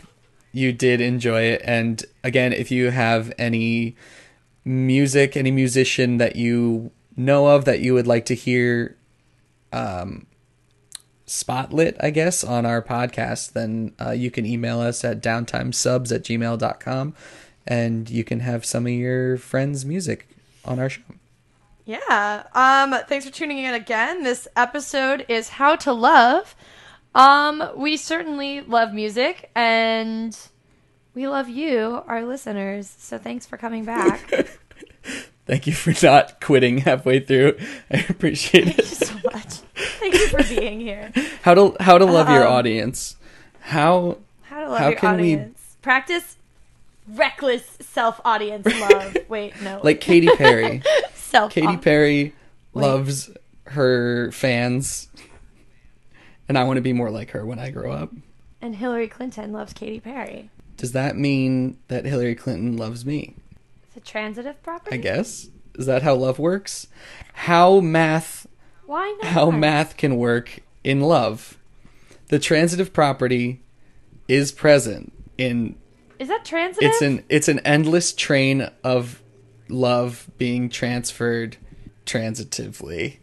[0.53, 1.63] you did enjoy it.
[1.65, 3.97] And again, if you have any
[4.65, 8.97] music, any musician that you know of that you would like to hear
[9.73, 10.27] um
[11.27, 16.23] spotlit, I guess, on our podcast, then uh, you can email us at downtimesubs at
[16.23, 17.15] gmail.com
[17.67, 20.27] and you can have some of your friends' music
[20.65, 21.03] on our show.
[21.89, 22.43] Yeah.
[22.53, 24.23] Um, thanks for tuning in again.
[24.23, 26.55] This episode is How to Love.
[27.15, 30.39] Um, we certainly love music and
[31.15, 32.95] we love you, our listeners.
[32.99, 34.31] So thanks for coming back.
[35.47, 37.57] Thank you for not quitting halfway through.
[37.91, 38.75] I appreciate it.
[38.85, 39.55] Thank you so much.
[39.99, 41.11] Thank you for being here.
[41.43, 43.17] How to how to love your Um, audience.
[43.61, 45.45] How How to love How your can we-
[45.81, 46.37] Practice
[47.09, 49.17] reckless self audience love.
[49.31, 49.81] Wait, no.
[49.83, 50.83] like Katy Perry.
[51.29, 52.35] Self Katy um, Perry
[52.75, 53.31] loves
[53.65, 55.09] her fans,
[56.49, 58.13] and I want to be more like her when I grow up.
[58.61, 60.51] And Hillary Clinton loves Katy Perry.
[60.77, 63.37] Does that mean that Hillary Clinton loves me?
[63.85, 64.97] It's a transitive property.
[64.97, 65.49] I guess.
[65.75, 66.89] Is that how love works?
[67.35, 68.47] How math
[68.87, 69.33] Why not?
[69.33, 71.59] how math can work in love.
[72.29, 73.63] The transitive property
[74.27, 75.77] is present in
[76.19, 76.91] Is that transitive?
[76.91, 79.23] it's an it's an endless train of
[79.69, 81.57] love being transferred
[82.07, 83.19] transitively.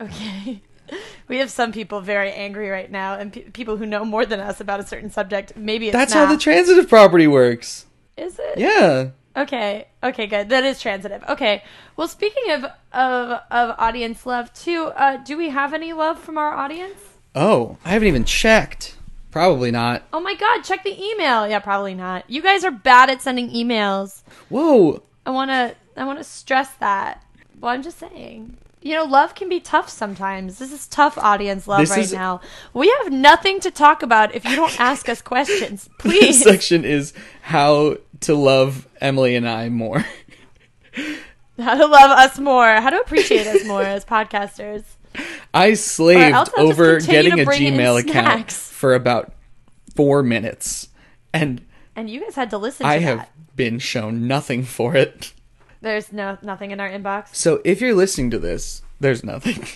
[0.00, 0.62] Okay.
[1.28, 4.38] We have some people very angry right now, and pe- people who know more than
[4.38, 5.56] us about a certain subject.
[5.56, 7.86] Maybe it's That's how the transitive property works.
[8.16, 8.58] is it?
[8.58, 9.08] Yeah.
[9.36, 9.88] Okay.
[10.04, 10.28] Okay.
[10.28, 10.48] Good.
[10.50, 11.24] That is transitive.
[11.28, 11.64] Okay.
[11.96, 16.38] Well, speaking of of of audience love too, uh, do we have any love from
[16.38, 17.00] our audience?
[17.34, 18.94] Oh, I haven't even checked.
[19.32, 20.04] Probably not.
[20.12, 20.62] Oh my God!
[20.62, 21.48] Check the email.
[21.48, 22.30] Yeah, probably not.
[22.30, 24.22] You guys are bad at sending emails.
[24.48, 25.02] Whoa.
[25.26, 27.22] I want to I want to stress that.
[27.60, 28.56] Well, I'm just saying.
[28.82, 30.58] You know, love can be tough sometimes.
[30.58, 32.40] This is tough audience love This right is- now.
[32.72, 35.88] We have nothing to talk about if you don't ask us questions.
[36.02, 36.42] This Please.
[36.42, 40.04] section is how to love Emily and I more.
[41.58, 42.66] How to love us more.
[42.66, 44.84] How to appreciate us more as podcasters.
[45.54, 49.32] I slaved else I'll just over getting a Gmail account for about
[49.94, 50.88] four minutes,
[51.32, 51.62] and
[51.94, 55.32] And you guys had to listen to I have been shown nothing for it.
[55.80, 57.34] There's no nothing in our inbox.
[57.34, 59.66] So if you're listening to this, there's nothing.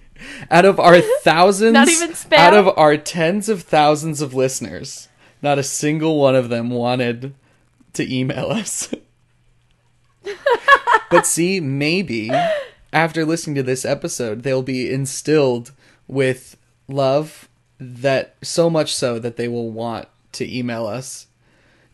[0.50, 2.38] out of our thousands, Not even spam?
[2.38, 5.08] out of our tens of thousands of listeners,
[5.42, 7.34] not a single one of them wanted
[7.94, 8.92] to email us.
[11.10, 12.30] but see, maybe
[12.92, 15.72] after listening to this episode, they'll be instilled
[16.06, 16.56] with
[16.88, 17.48] love
[17.78, 21.26] that so much so that they will want to email us.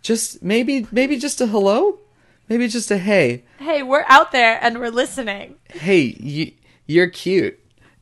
[0.03, 1.99] Just maybe maybe just a hello?
[2.49, 3.45] Maybe just a hey.
[3.59, 5.57] Hey, we're out there and we're listening.
[5.71, 6.53] Hey, you,
[6.87, 7.59] you're cute.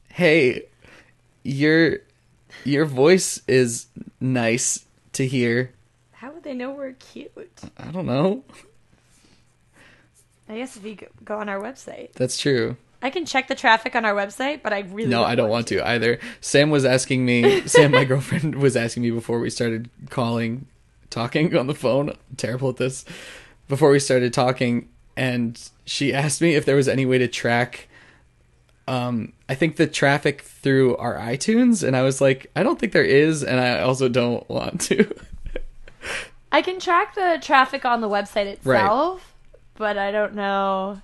[0.09, 0.64] Hey,
[1.45, 1.99] your
[2.64, 3.86] your voice is
[4.20, 4.84] nice
[5.14, 5.72] to hear.
[6.12, 7.32] How would they know we're cute?
[7.78, 8.45] I don't know.
[10.49, 12.76] I guess if you go- on our website, That's true.
[13.01, 15.66] I can check the traffic on our website, but I really No, I don't want
[15.68, 16.20] to either.
[16.40, 17.66] Sam was asking me.
[17.66, 20.66] Sam, my girlfriend, was asking me before we started calling,
[21.11, 22.11] talking on the phone.
[22.11, 23.05] I'm terrible at this.
[23.73, 27.89] Before we started talking, and she asked me if there was any way to track.
[28.87, 32.93] Um, I think the traffic through our iTunes, and I was like, I don't think
[32.93, 35.11] there is, and I also don't want to.
[36.53, 39.61] I can track the traffic on the website itself, Right.
[39.79, 41.01] but I don't know.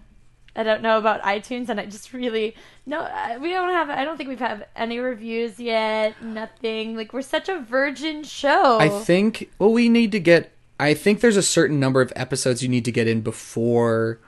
[0.55, 2.55] I don't know about iTunes, and I just really
[2.85, 3.01] no.
[3.41, 3.89] We don't have.
[3.89, 6.23] I don't think we've had any reviews yet.
[6.23, 6.99] Nothing.
[6.99, 8.79] Like we're such a virgin show.
[8.79, 12.62] I think well we need to get I think there's a certain number of episodes
[12.62, 14.20] you need to get in before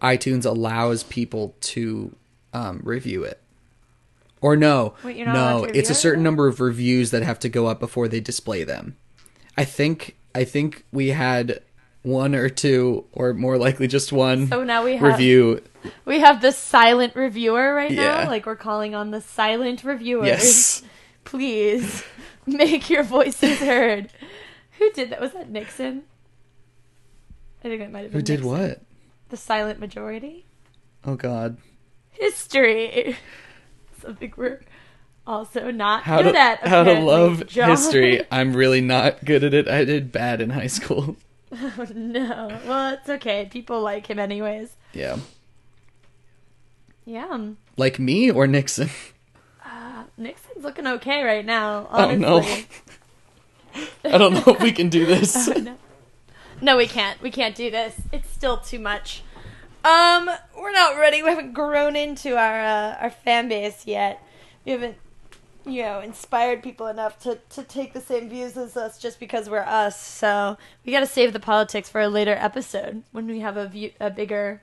[0.00, 2.14] iTunes allows people to
[2.52, 3.40] um, review it.
[4.40, 4.94] Or no.
[5.02, 5.94] Wait, you're not allowed no, it's a review it?
[5.94, 8.96] certain number of reviews that have to go up before they display them.
[9.56, 11.60] I think I think we had
[12.02, 15.62] one or two or more likely just one So now we have review.
[16.04, 18.22] we have the silent reviewer right Yeah.
[18.22, 18.28] now.
[18.30, 20.28] Like we're calling on the silent reviewers.
[20.28, 20.82] Yes.
[21.24, 22.04] Please
[22.46, 24.10] make your voices heard.
[24.78, 25.20] Who did that?
[25.20, 26.02] Was that Nixon?
[27.60, 28.50] I think that might have been Who did Nixon.
[28.50, 28.82] what?
[29.30, 30.46] The silent majority.
[31.04, 31.56] Oh god.
[32.10, 33.16] History.
[34.00, 34.60] Something we're
[35.26, 36.66] also not How good to at.
[36.66, 37.70] how to love John.
[37.70, 38.22] history.
[38.30, 39.68] I'm really not good at it.
[39.68, 41.16] I did bad in high school.
[41.52, 42.48] Oh, no.
[42.66, 43.48] Well, it's okay.
[43.50, 44.76] People like him anyways.
[44.92, 45.18] Yeah.
[47.04, 47.48] Yeah.
[47.76, 48.90] Like me or Nixon?
[49.64, 51.88] Uh, Nixon's looking okay right now.
[51.90, 52.18] Oh, Honestly.
[52.18, 52.40] no.
[54.12, 55.48] I don't know if we can do this.
[55.56, 55.76] no.
[56.60, 57.20] No, we can't.
[57.22, 58.00] We can't do this.
[58.12, 59.22] It's still too much.
[59.84, 60.28] Um,
[60.58, 61.22] we're not ready.
[61.22, 64.22] We haven't grown into our uh, our fan base yet.
[64.64, 64.96] We haven't,
[65.64, 69.48] you know, inspired people enough to to take the same views as us just because
[69.48, 70.00] we're us.
[70.00, 73.68] So we got to save the politics for a later episode when we have a
[73.68, 74.62] view a bigger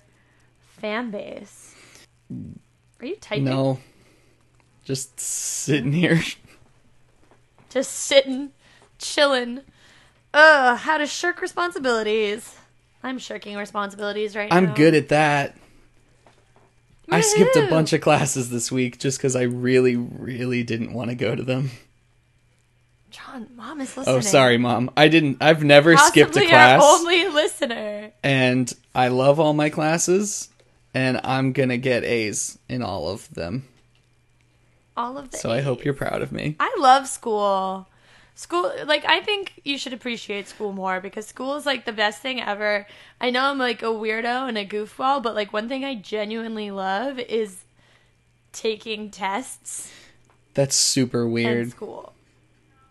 [0.59, 1.75] fan base.
[2.99, 3.45] Are you typing?
[3.45, 3.79] No.
[4.83, 6.21] Just sitting here.
[7.69, 8.51] Just sitting,
[8.99, 9.61] chilling.
[10.33, 12.55] Ugh, how to shirk responsibilities.
[13.03, 14.57] I'm shirking responsibilities right now.
[14.57, 15.55] I'm good at that.
[17.09, 21.11] I skipped a bunch of classes this week just because I really, really didn't want
[21.11, 21.69] to go to them.
[23.11, 24.17] John, mom is oh, listening.
[24.17, 24.89] Oh, sorry, mom.
[24.97, 25.37] I didn't.
[25.39, 28.11] I've never skipped a Possibly class, Our only listener.
[28.23, 30.49] and I love all my classes,
[30.93, 33.67] and I'm gonna get A's in all of them.
[34.97, 35.37] All of the.
[35.37, 36.55] So I hope you're proud of me.
[36.59, 37.87] I love school.
[38.37, 42.21] School, like, I think you should appreciate school more because school is like the best
[42.21, 42.85] thing ever.
[43.21, 46.69] I know I'm like a weirdo and a goofball, but like one thing I genuinely
[46.69, 47.63] love is
[48.51, 49.89] taking tests
[50.53, 51.71] That's super weird.
[51.71, 52.11] school.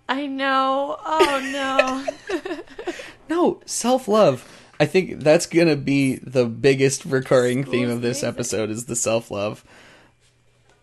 [0.08, 0.98] I know.
[1.04, 2.58] Oh no.
[3.28, 4.46] No, self love.
[4.78, 8.28] I think that's gonna be the biggest recurring theme of this amazing.
[8.28, 9.64] episode is the self love.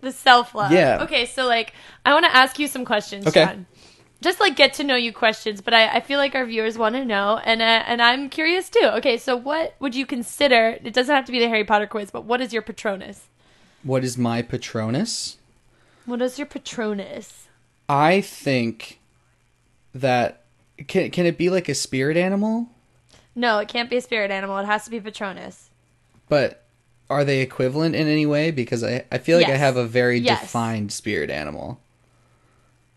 [0.01, 0.71] The self love.
[0.71, 1.03] Yeah.
[1.03, 3.45] Okay, so like I want to ask you some questions, Okay.
[3.45, 3.65] John.
[4.21, 6.93] Just like get to know you questions, but I, I feel like our viewers want
[6.95, 8.85] to know, and uh, and I'm curious too.
[8.97, 10.77] Okay, so what would you consider?
[10.83, 13.27] It doesn't have to be the Harry Potter quiz, but what is your Patronus?
[13.83, 15.37] What is my Patronus?
[16.05, 17.47] What is your Patronus?
[17.89, 18.99] I think
[19.95, 20.43] that
[20.87, 22.69] can can it be like a spirit animal?
[23.33, 24.57] No, it can't be a spirit animal.
[24.59, 25.69] It has to be Patronus.
[26.29, 26.63] But
[27.09, 28.51] are they equivalent in any way?
[28.51, 30.41] Because I, I feel like I have a very Yes.
[30.41, 31.79] defined spirit animal.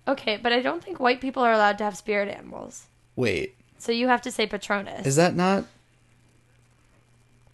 [0.06, 2.86] Okay, but I don't think white people are allowed to have spirit animals.
[3.16, 5.06] Wait, So you have to say Patronus.
[5.06, 5.64] is that not?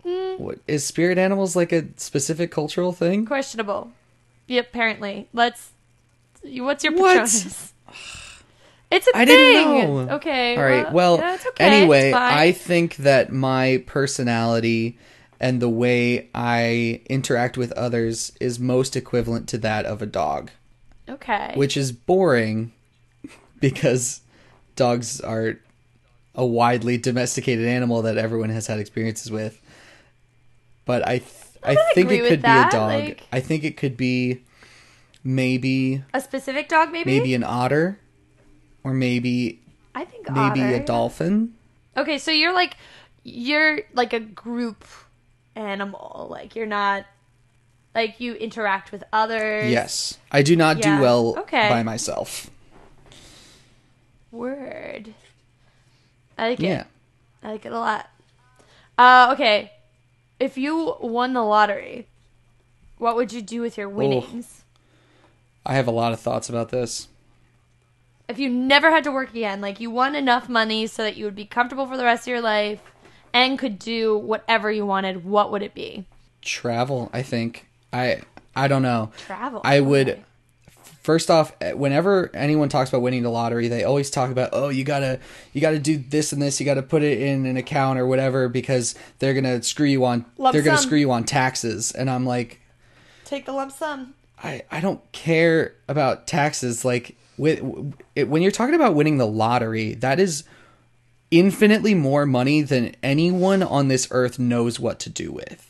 [0.04, 0.42] Hmm.
[0.42, 3.26] What is spirit animals like a specific cultural thing?
[3.26, 3.92] questionable?
[4.46, 5.28] Yep, apparently.
[5.32, 5.70] Let's.
[6.42, 7.12] What's your What?
[7.24, 7.72] Patronus?
[8.92, 9.36] It's a I thing.
[9.36, 10.14] didn't know.
[10.16, 10.56] Okay.
[10.56, 10.92] All right.
[10.92, 11.64] Well, yeah, it's okay.
[11.64, 12.12] anyway.
[12.12, 14.98] I think that my personality
[15.38, 20.50] and the way I interact with others is most equivalent to that of a dog,
[21.10, 21.52] Okay.
[21.54, 22.72] which is boring
[23.60, 24.20] because
[24.76, 25.58] dogs are
[26.34, 29.60] a widely domesticated animal that everyone has had experiences with.
[30.84, 31.32] But I th-
[31.62, 32.88] I, don't think it could that, be a dog.
[32.90, 34.42] like- I think it could be
[35.22, 37.18] maybe a specific dog, maybe.
[37.18, 37.98] maybe an otter
[38.82, 39.60] or maybe
[39.94, 40.74] I think maybe otter.
[40.76, 41.54] a dolphin.
[41.96, 42.76] Okay, so you're like
[43.24, 44.84] you're like a group
[45.54, 46.28] animal.
[46.30, 47.04] Like you're not
[47.94, 49.70] Like you interact with others.
[49.70, 50.18] Yes.
[50.30, 50.96] I do not Yeah.
[50.96, 51.68] do well Okay.
[51.68, 52.50] by myself.
[54.30, 55.14] Word.
[56.38, 56.66] I like it.
[56.66, 56.84] Yeah.
[57.42, 58.08] I like it a lot.
[58.96, 59.72] Uh, okay.
[60.38, 62.06] If you won the lottery,
[62.98, 64.62] what would you do with your winnings?
[65.66, 67.08] I have a lot of thoughts about this.
[68.28, 71.24] If you never had to work again, like you won enough money so that you
[71.24, 72.80] would be comfortable for the rest of your life
[73.32, 76.04] and could do whatever you wanted, what would it be?
[76.40, 77.66] Travel, I think.
[77.92, 78.20] I
[78.54, 79.10] I don't know.
[79.26, 79.60] Travel.
[79.64, 80.22] I would Okay.
[81.02, 84.68] first off eh, whenever anyone talks about winning the lottery they always talk about oh
[84.68, 85.18] you gotta
[85.52, 88.48] you gotta do this and this you gotta put it in an account or whatever
[88.48, 92.26] because they're gonna screw you on Lump they're gonna screw you on taxes and i'm
[92.26, 92.60] like
[93.24, 94.14] Take the lump sum.
[94.42, 99.26] i i don't care about taxes like with it, when you're talking about winning the
[99.26, 100.44] lottery that is
[101.30, 105.69] infinitely more money than anyone on this earth knows what to do with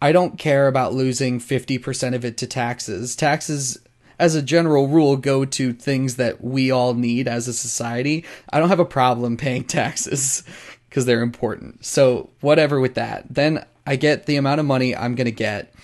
[0.00, 3.16] I don't care about losing 50% of it to taxes.
[3.16, 3.78] Taxes,
[4.18, 8.24] as a general rule, go to things that we all need as a society.
[8.52, 10.44] I don't have a problem paying taxes
[10.88, 11.84] because they're important.
[11.84, 13.26] So, whatever with that.
[13.28, 15.74] Then I get the amount of money I'm going to get.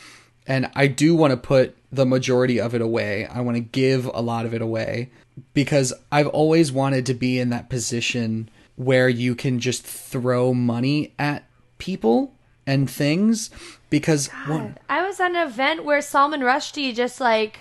[0.46, 3.26] And I do want to put the majority of it away.
[3.26, 5.10] I want to give a lot of it away
[5.52, 11.14] because I've always wanted to be in that position where you can just throw money
[11.18, 11.44] at
[11.78, 12.34] people
[12.66, 13.50] and things
[13.94, 17.60] because one, I was at an event where Salman Rushdie just like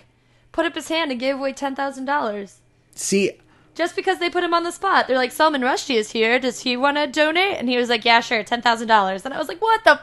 [0.51, 2.57] put up his hand and gave away ten thousand dollars.
[2.95, 3.34] see
[3.75, 5.07] Just because they put him on the spot.
[5.07, 6.39] They're like, Salman Rushdie is here.
[6.39, 7.57] Does he want to donate?
[7.59, 9.25] And he was like, Yeah, sure, ten thousand dollars.
[9.25, 9.99] And I was like, What the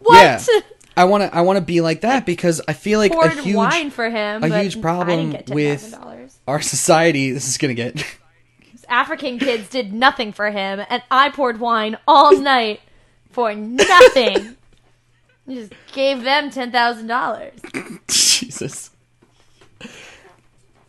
[0.00, 0.16] what?
[0.16, 0.40] yeah
[0.96, 3.54] I want to I want to be like that because I feel like a huge
[3.54, 4.42] wine for him.
[4.42, 5.94] a huge problem with
[6.48, 8.04] our society this is going to get
[8.88, 12.80] African kids did nothing for him, and I poured wine all night
[13.30, 14.56] for nothing.
[15.48, 17.54] Just gave them ten thousand dollars.
[18.08, 18.90] Jesus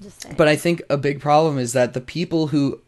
[0.02, 0.36] Just saying.
[0.38, 2.82] But I think a big problem is that the people who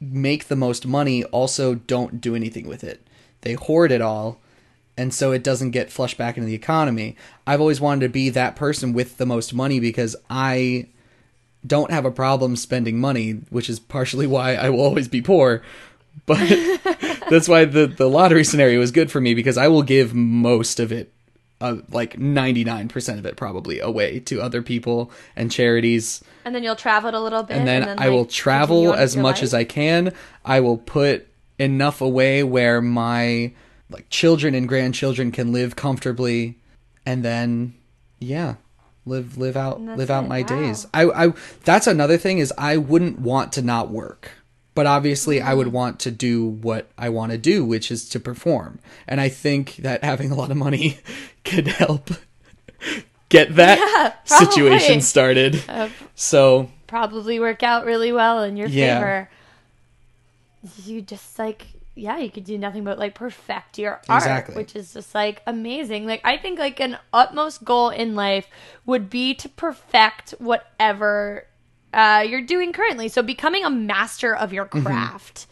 [0.00, 3.06] make the most money also don't do anything with it.
[3.42, 4.40] They hoard it all,
[4.96, 7.16] and so it doesn't get flushed back into the economy.
[7.46, 10.86] I've always wanted to be that person with the most money because I
[11.66, 15.62] don't have a problem spending money, which is partially why I will always be poor.
[16.26, 16.38] But
[17.30, 20.80] that's why the the lottery scenario is good for me because I will give most
[20.80, 21.12] of it,
[21.60, 26.54] uh, like ninety nine percent of it, probably away to other people and charities and
[26.54, 29.54] then you'll travel it a little bit, and then, I will travel as much as
[29.54, 30.12] I can.
[30.44, 31.26] I will put
[31.58, 33.52] enough away where my
[33.90, 36.58] like children and grandchildren can live comfortably,
[37.06, 37.74] and then
[38.18, 38.56] yeah,
[39.06, 40.28] live live out live out it.
[40.28, 40.46] my Wow.
[40.48, 40.86] days.
[40.92, 41.32] I I
[41.64, 44.30] that's another thing is I wouldn't want to not work.
[44.74, 45.56] But obviously, I Mm-hmm.
[45.58, 48.80] would want to do what I want to do, which is to perform.
[49.06, 50.98] And I think that having a lot of money
[51.44, 52.10] could help
[53.28, 55.62] get that Yeah, situation started.
[55.68, 58.98] Uh, So probably work out really well in your Yeah.
[58.98, 59.30] favor.
[60.84, 61.66] You just like
[61.96, 64.56] yeah, you could do nothing but like perfect your art, Exactly.
[64.56, 66.06] which is just like amazing.
[66.06, 68.48] Like I think like an utmost goal in life
[68.84, 71.46] would be to perfect whatever
[71.94, 73.08] uh, you're doing currently.
[73.08, 74.86] So becoming a master of your Mm-hmm.
[74.86, 75.46] craft.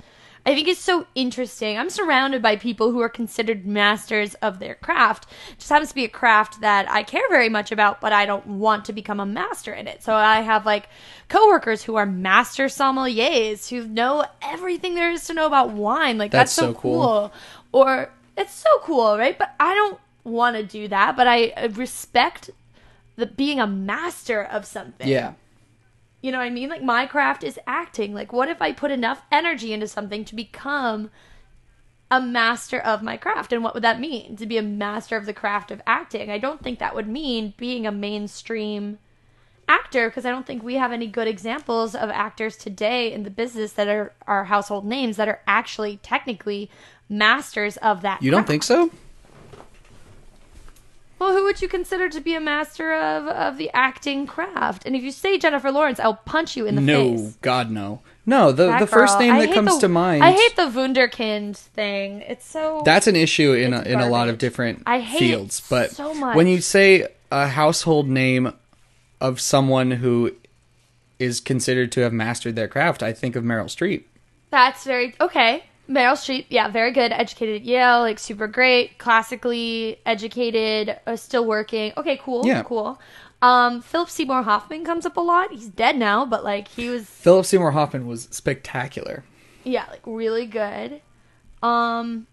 [0.45, 1.79] I think is so interesting.
[1.79, 5.29] I'm surrounded by people who are considered masters of their craft.
[5.53, 8.27] It just happens to be a craft that I care very much about, but I
[8.27, 10.03] don't want to become a master in it.
[10.03, 10.89] So I have like
[11.29, 16.19] coworkers who are master sommeliers who know everything there is to know about wine.
[16.19, 17.03] Like that's, That's so, so cool.
[17.03, 17.33] cool.
[17.71, 19.39] Or it's so cool, right?
[19.39, 21.17] But I don't want to do that.
[21.17, 22.51] But I respect
[23.15, 25.07] the being a master of something.
[25.07, 25.35] yeah.
[26.23, 26.71] You know what I mean?
[26.71, 28.15] Like my craft is acting.
[28.15, 31.11] Like what if I put enough energy into something to become
[32.11, 33.53] a master of my craft?
[33.53, 34.37] And what would that mean?
[34.37, 36.31] To be a master of the craft of acting.
[36.31, 38.99] I don't think that would mean being a mainstream
[39.69, 43.31] actor because I don't think we have any good examples of actors today in the
[43.31, 46.71] business that are are household names that are actually technically
[47.09, 48.23] masters of that.
[48.23, 48.91] You don't think so?
[51.23, 54.85] Well, who would you consider to be a master of of the acting craft?
[54.85, 57.21] And if you say Jennifer Lawrence, I'll punch you in the no, face.
[57.21, 58.01] No, God, no.
[58.27, 59.29] No, the That the first girl.
[59.29, 60.25] name that comes the- to mind.
[60.25, 62.23] I hate the Wunderkind thing.
[62.23, 65.37] It's so that's an issue in a, in a lot of different I hate it
[65.37, 65.63] fields.
[65.71, 66.35] But so much.
[66.35, 68.53] when you say a household name
[69.21, 70.33] of someone who
[71.21, 74.03] is considered to have mastered their craft, I think of Meryl Streep.
[74.51, 75.65] that's very okay.
[75.93, 81.45] Meryl Streep, yeah, very good, educated at Yale, like super great, classically educated, uh, still
[81.45, 81.93] working.
[81.97, 82.63] Okay, cool, Yeah.
[82.63, 83.01] cool.
[83.43, 85.53] Um, Philip Seymour Hoffman comes up a lot.
[85.53, 89.25] He's dead now, but like he was Philip Seymour Hoffman was spectacular.
[89.65, 91.01] yeah, like really good.
[91.63, 92.27] Um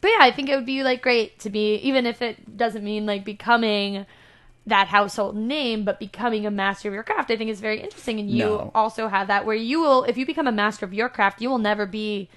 [0.00, 2.82] but yeah, I think it would be like great to be even if it doesn't
[2.82, 4.04] mean like becoming
[4.66, 8.18] that household name, but becoming a master of your craft, I think is very interesting.
[8.20, 8.70] And you No.
[8.74, 11.48] also have that where you will, if you become a master of your craft, you
[11.50, 12.28] will never be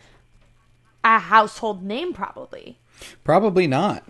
[1.06, 2.80] a household name, probably.
[3.24, 4.04] Probably not.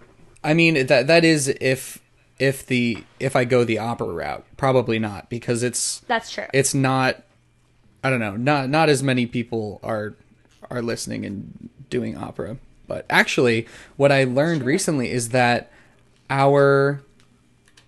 [0.44, 2.00] I mean that that is if
[2.40, 4.46] if the if I go the opera route.
[4.58, 6.46] Probably not because it's That's true.
[6.54, 7.22] it's not
[8.04, 10.16] I don't know, not not as many people are
[10.70, 12.58] are listening and doing opera.
[12.88, 13.68] But actually
[13.98, 15.72] what I learned recently is that
[16.30, 17.02] our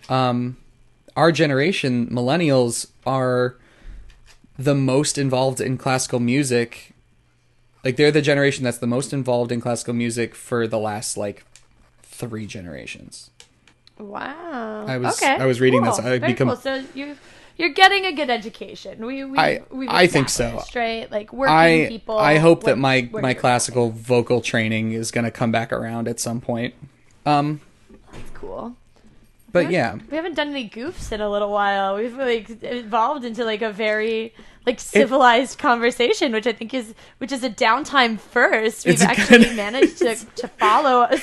[0.10, 0.58] um
[1.16, 3.56] our generation millennials are
[4.58, 6.94] the most involved in classical music
[7.84, 11.46] like they're the generation that's the most involved in classical music for the last like
[12.04, 13.30] three generations
[14.00, 14.86] wow.
[14.88, 15.36] I was- okay.
[15.36, 15.92] I was reading cool.
[15.96, 16.00] this.
[16.00, 16.58] I Very become- cool.
[16.58, 17.18] So you
[17.58, 19.04] you're getting a good education.
[19.04, 20.62] We, we I- we've I think so.
[20.76, 22.18] Right, like working I people.
[22.18, 26.20] I hope that my my classical vocal training is going to come back around at
[26.20, 26.76] some point.
[27.26, 27.62] Um,
[28.12, 28.76] That's cool.
[29.52, 31.96] But yeah, We haven't done any goofs in a little while.
[31.96, 34.34] We've like evolved into like a very
[34.66, 38.86] like civilized conversation, which I think is which is a downtime first.
[38.86, 41.20] We've actually good- managed to, to follow a,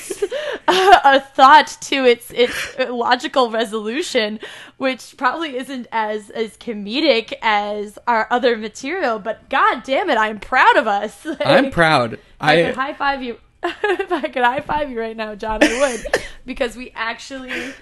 [1.05, 4.41] a, thought to its its logical resolution,
[4.79, 9.19] which probably isn't as as comedic as our other material.
[9.19, 11.27] But god damn it, I'm proud of us.
[11.45, 12.19] I'm proud.
[12.41, 13.39] I I high five you.
[13.63, 17.75] if I could high five you right now, John, I would, because we actually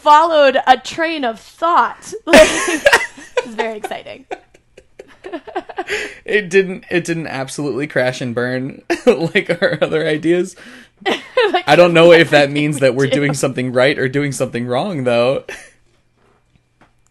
[0.00, 2.12] followed a train of thought.
[2.26, 4.26] Like, it's very exciting.
[6.24, 10.56] it didn't it didn't absolutely crash and burn like our other ideas.
[11.06, 11.22] Like,
[11.66, 13.12] I don't know if that means that we're do.
[13.12, 15.44] doing something right or doing something wrong though.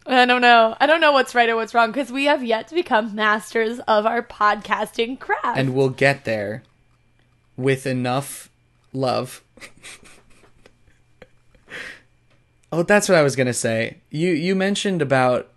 [0.05, 0.75] I don't know.
[0.79, 3.79] I don't know what's right or what's wrong because we have yet to become masters
[3.87, 5.57] of our podcasting craft.
[5.57, 6.63] And we'll get there
[7.57, 8.49] with enough
[8.93, 9.43] love.
[12.71, 13.97] Oh, that's what I was gonna say.
[14.09, 15.49] You you mentioned about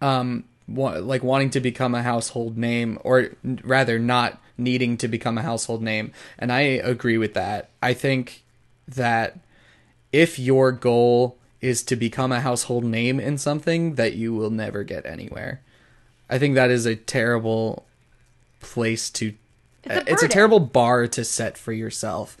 [0.00, 3.30] um wa- like wanting to become a household name, or
[3.62, 7.70] rather not needing to become a household name, and I agree with that.
[7.82, 8.42] I think
[8.88, 9.38] that
[10.12, 14.84] if your goal is to become a household name in something, that you will never
[14.84, 15.60] get anywhere.
[16.28, 17.86] I think that is a terrible
[18.60, 19.34] place to
[19.84, 22.36] It's a it's a terrible bar to set for yourself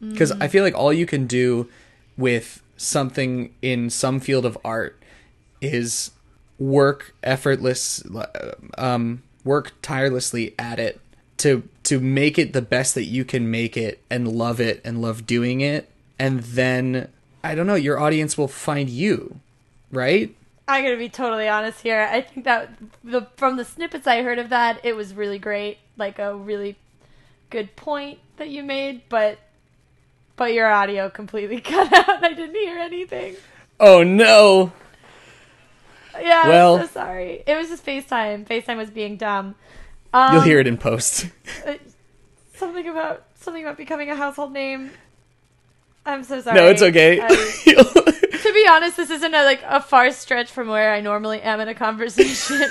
[0.00, 1.68] because i feel like all you can do
[2.20, 5.02] with something in some field of art
[5.60, 6.12] is
[6.58, 8.02] work effortless
[8.78, 11.00] um work tirelessly at it
[11.36, 15.00] to to make it the best that you can make it and love it and
[15.00, 17.08] love doing it and then
[17.42, 19.40] i don't know your audience will find you
[19.90, 20.34] right
[20.68, 22.08] I'm gonna be totally honest here.
[22.12, 22.70] I think that
[23.02, 26.76] the from the snippets I heard of that, it was really great, like a really
[27.50, 29.40] good point that you made, but
[30.40, 32.08] but your audio completely cut out.
[32.16, 33.36] and I didn't hear anything.
[33.78, 34.72] oh no
[36.18, 37.44] Yeah, Well- I'm so sorry.
[37.46, 38.46] It was just FaceTime.
[38.46, 39.54] FaceTime was being dumb.
[40.14, 41.26] Um, you'll hear it in post
[41.66, 41.74] uh,
[42.54, 44.90] something about something about becoming a household name.
[46.06, 46.58] I'm so sorry.
[46.58, 47.28] no it's okay I-
[48.40, 51.60] to be honest, this isn't a, like a far stretch from where I normally am
[51.60, 52.62] in a conversation.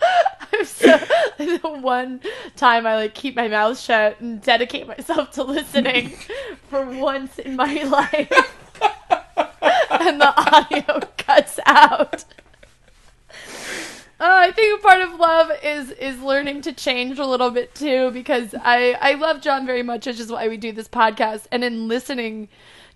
[0.00, 2.20] I'm so the one
[2.56, 6.10] time I like keep my mouth shut and dedicate myself to listening
[6.68, 8.32] for once in my life,
[9.90, 12.24] and the audio cuts out.
[14.20, 17.74] Uh, I think a part of love is is learning to change a little bit
[17.74, 21.46] too because I I love John very much, which is why we do this podcast.
[21.52, 22.48] And in listening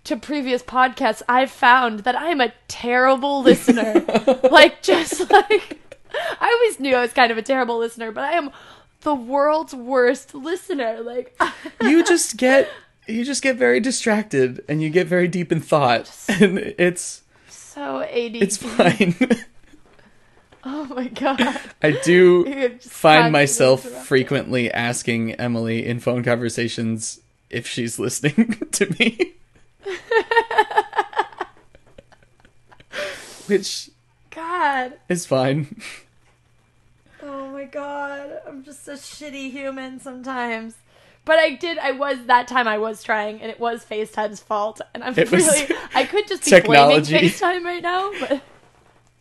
[0.03, 4.03] to previous podcasts, I've found that I'm a terrible listener.
[4.51, 5.79] like just like
[6.13, 8.51] I always knew I was kind of a terrible listener, but I am
[9.01, 11.01] the world's worst listener.
[11.01, 11.35] Like
[11.81, 12.69] you just get
[13.07, 18.01] you just get very distracted and you get very deep in thought and it's so
[18.01, 18.35] ADD.
[18.35, 19.15] it's fine
[20.65, 21.59] Oh my god.
[21.81, 29.33] i do find myself frequently asking emily in phone conversations if she's listening to me
[33.47, 33.89] which
[34.33, 34.93] God.
[35.09, 35.81] It's fine
[37.21, 40.75] Oh my god, I'm just a shitty human sometimes.
[41.25, 41.77] But I did.
[41.77, 42.67] I was that time.
[42.67, 44.81] I was trying, and it was FaceTime's fault.
[44.93, 45.69] And I'm It really.
[45.95, 47.13] I could just be technology.
[47.13, 48.41] blaming FaceTime right now, but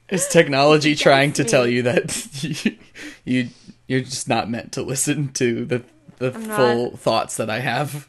[0.09, 1.49] is technology trying to me.
[1.49, 2.77] tell you that you,
[3.25, 3.49] you
[3.87, 5.85] you're just not meant to listen to the
[6.19, 6.99] the I'm full not.
[7.01, 8.09] thoughts that i have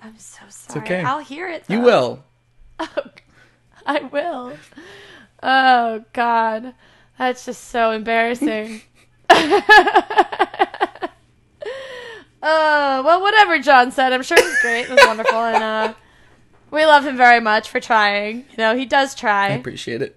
[0.00, 0.66] I'm so sorry.
[0.66, 1.02] It's okay.
[1.02, 1.64] I'll hear it.
[1.68, 1.84] you though.
[1.84, 2.24] will
[3.86, 4.58] I will.
[5.42, 6.74] Oh God,
[7.18, 8.82] that's just so embarrassing.
[9.30, 9.60] Uh,
[12.42, 14.82] well, whatever John said, I'm sure he's great.
[14.82, 15.94] It was wonderful, and uh,
[16.70, 18.38] we love him very much for trying.
[18.50, 19.48] You know, he does try.
[19.48, 20.16] I appreciate it.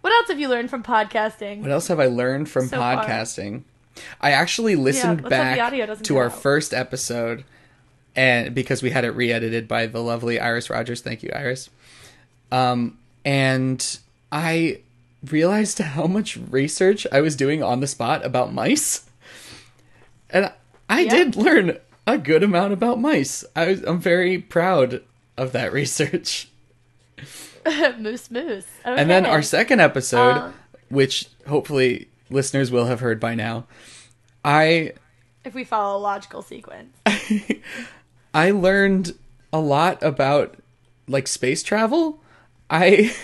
[0.00, 1.62] What else have you learned from podcasting?
[1.62, 3.04] What else have I learned from So far.
[3.04, 3.62] podcasting?
[4.20, 5.56] I actually listened the back
[6.02, 6.42] to our out.
[6.42, 7.44] first episode,
[8.16, 11.00] and because we had it re-edited by the lovely Iris Rogers.
[11.00, 11.70] Thank you, Iris.
[12.52, 13.98] Um, and
[14.34, 14.80] I
[15.30, 19.08] realized how much research I was doing on the spot about mice,
[20.28, 20.52] and
[20.90, 21.10] I Yeah.
[21.10, 23.44] did learn a good amount about mice.
[23.56, 25.00] I was, I'm very proud
[25.38, 26.48] of that research.
[27.98, 28.66] moose, moose.
[28.84, 30.50] And then our second episode, Uh.
[30.90, 33.64] which hopefully listeners will have heard by now,
[34.44, 34.92] I
[35.44, 36.96] if we follow a logical sequence.
[38.34, 39.16] I learned
[39.52, 40.56] a lot about
[41.06, 42.20] like space travel.
[42.68, 43.14] I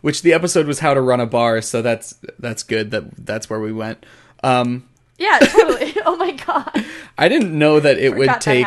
[0.00, 3.48] which the episode was how to run a bar, so that's that's good that that's
[3.50, 4.04] where we went.
[4.42, 4.88] Um
[5.18, 5.94] Yeah, totally.
[6.06, 6.84] oh my god.
[7.18, 8.66] I didn't know that it would take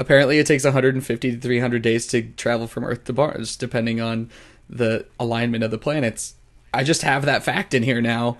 [0.00, 4.30] apparently it takes 150 to 300 days to travel from Earth to Mars depending on
[4.68, 6.34] the alignment of the planets.
[6.72, 8.36] I just have that fact in here now.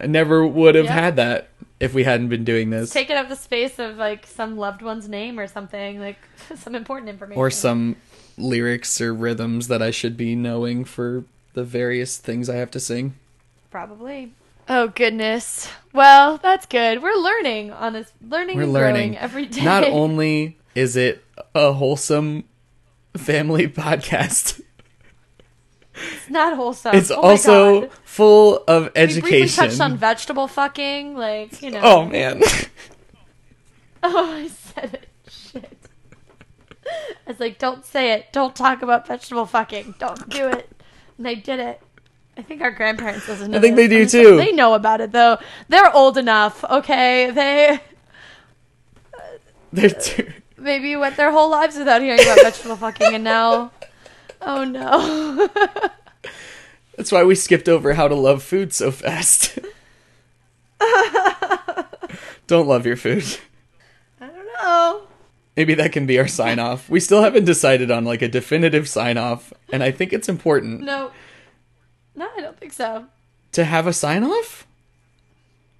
[0.00, 0.92] I never would have Yeah.
[0.92, 1.48] had that
[1.80, 2.90] if we hadn't been doing this.
[2.90, 6.16] Taking up the space of like some loved one's name or something, like
[6.56, 7.38] some important information.
[7.38, 7.96] or some
[8.42, 11.24] lyrics or rhythms that I should be knowing for
[11.54, 13.14] the various things I have to sing.
[13.70, 14.32] Probably.
[14.68, 15.68] Oh goodness.
[15.92, 17.02] Well, that's good.
[17.02, 19.64] We're learning on this learning We're learning growing every day.
[19.64, 21.24] Not only is it
[21.54, 22.44] a wholesome
[23.16, 24.60] family podcast,
[25.94, 26.94] it's not wholesome.
[26.94, 29.24] it's Oh also full of education.
[29.24, 31.80] we briefly touched on vegetable fucking, like you know.
[31.82, 32.42] oh man.
[34.04, 35.08] Oh, I said it.
[37.26, 38.32] I was like, don't say it.
[38.32, 39.94] Don't talk about vegetable fucking.
[39.98, 40.68] Don't do it.
[41.16, 41.80] And they did it.
[42.36, 43.88] I think our grandparents listen to I think this.
[43.90, 44.36] they do too.
[44.36, 45.38] They know about it though.
[45.68, 47.30] They're old enough, okay?
[47.30, 47.80] They
[49.72, 53.70] They're too- maybe went their whole lives without hearing about vegetable fucking and now
[54.40, 55.48] Oh no.
[56.96, 59.58] That's why we skipped over how to love food so fast.
[62.46, 63.24] Don't love your food.
[64.20, 65.02] I don't know.
[65.56, 66.88] Maybe that can be our sign off.
[66.88, 70.80] We still haven't decided on like a definitive sign off, and I think it's important
[70.82, 71.10] No.
[72.14, 73.06] No, I don't think so.
[73.52, 74.66] to have a sign off.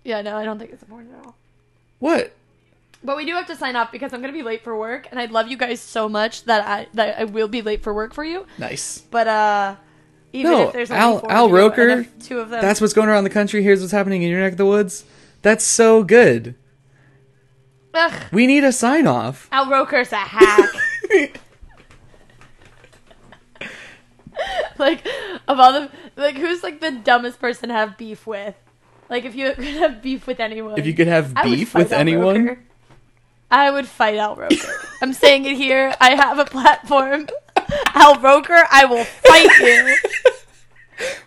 [0.04, 1.36] Yeah, no, I don't think it's important at all.
[1.98, 2.32] What?
[3.04, 5.18] But we do have to sign off because I'm gonna be late for work, and
[5.20, 8.14] I love you guys so much that I that I will be late for work
[8.14, 8.46] for you.
[8.58, 8.98] Nice.
[9.10, 9.76] But uh,
[10.32, 12.62] even No, if there's only Al- four Al Roker, two of them.
[12.62, 13.62] That's what's going around the country.
[13.62, 15.04] Here's what's happening in your neck of the woods.
[15.42, 16.54] That's so good.
[17.94, 19.48] Ugh, We need a sign off.
[19.52, 20.70] Al Roker's a hack.
[24.78, 25.06] like
[25.48, 28.54] of all the like, who's like the dumbest person to have beef with?
[29.10, 31.92] Like if you could have beef with anyone, If you could have I beef with
[31.92, 32.60] Al anyone, Roker.
[33.50, 34.56] I would fight Al Roker.
[35.02, 35.94] I'm saying it here.
[36.00, 37.28] I have a platform.
[37.94, 39.96] Al Roker, I will fight you.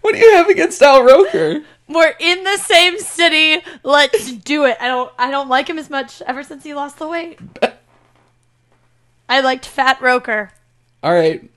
[0.02, 1.62] what do you have against Al Roker?
[1.88, 3.62] We're in the same city.
[3.84, 4.78] Let's do it.
[4.80, 7.40] I don't I don't like him as much ever since he lost the weight.
[9.30, 10.52] I liked Fat Roker.
[11.04, 11.50] All right.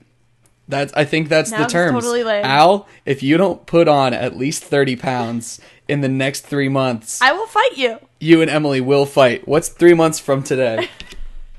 [0.67, 1.93] That's I think that's Now the it's terms.
[2.03, 2.45] totally lame.
[2.45, 7.19] Al, if you don't put on at least 30 pounds in the next 3 months,
[7.21, 7.97] I will fight you.
[8.19, 9.47] you and Emily will fight.
[9.47, 10.87] What's 3 months from today?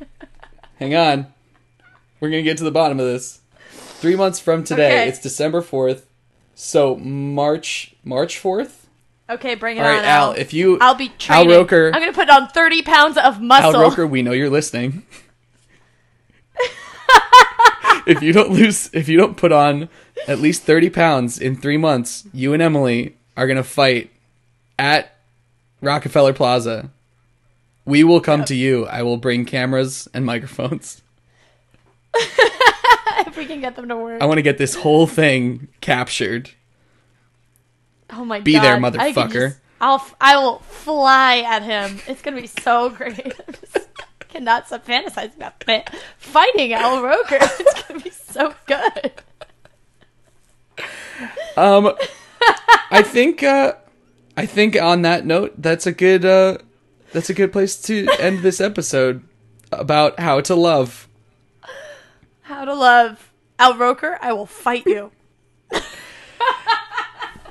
[0.79, 1.27] Hang on.
[2.21, 3.41] We're going to get to the bottom of this.
[3.73, 4.93] 3 months from today.
[5.01, 5.09] Okay.
[5.09, 6.03] It's December 4th.
[6.61, 8.73] So March March 4th?
[9.31, 10.05] Okay, bring it All right, on.
[10.05, 11.49] Al, if you I'll be Al training.
[11.49, 13.75] Roker, I'm gonna put on 30 pounds of muscle.
[13.75, 15.05] Al Roker, we know you're listening.
[18.07, 19.89] if you don't lose, if you don't put on
[20.29, 24.11] at least 30 pounds in three months, you and Emily are going to fight
[24.79, 25.17] at
[25.81, 26.91] Rockefeller Plaza.
[27.87, 28.87] We will come to you.
[28.87, 31.01] I will bring cameras and microphones.
[33.41, 34.22] we can get them to work.
[34.22, 36.51] I want to get this whole thing captured.
[38.11, 38.62] oh my Be god.
[38.64, 39.32] there, I motherfucker.
[39.49, 42.01] just- I'll f- I will fly at him.
[42.07, 43.16] It's gonna be so great.
[43.74, 45.88] I cannot stop fantasizing about it.
[46.18, 47.38] fighting Al Roker.
[47.41, 49.12] It's gonna be so good.
[51.57, 51.95] Um,
[52.91, 53.74] I think, uh,
[54.36, 56.59] I think on that note, that's a good, uh,
[57.12, 59.22] that's a good place to end this episode
[59.72, 61.09] about how to love.
[62.43, 63.30] How to love
[63.61, 64.19] Al Roker?
[64.21, 65.13] I will fight you.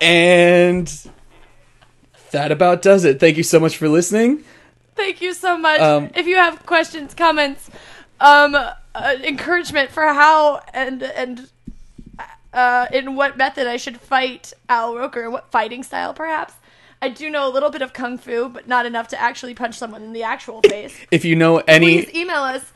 [0.01, 0.87] And
[2.31, 3.19] that about does it.
[3.19, 4.43] Thank you so much for listening.
[4.95, 5.81] Thank you so much.
[5.81, 7.69] Um, if you have questions, comments,
[8.19, 11.49] um, uh, encouragement for how and and
[12.53, 16.53] uh, in what method I should fight Al Roker, what fighting style perhaps,
[17.01, 19.77] I do know a little bit of kung fu, but not enough to actually punch
[19.77, 20.95] someone in the actual face.
[21.11, 22.71] If you know any Please email us.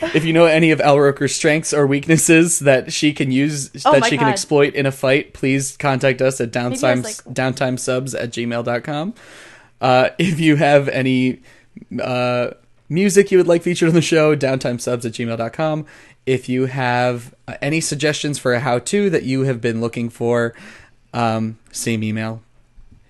[0.00, 3.92] If you know any of Al Roker's strengths or weaknesses that she can use Oh
[3.92, 8.30] that she can exploit in a fight, please contact us at downtime like- downtimesubs at
[8.30, 9.14] gmail.com.
[9.80, 11.40] Uh, if you have any
[12.00, 12.50] uh,
[12.88, 15.86] music you would like featured on the show, downtimesubs at gmail.com.
[16.26, 20.08] If you have uh, any suggestions for a how to that you have been looking
[20.08, 20.54] for,
[21.12, 22.42] um, same email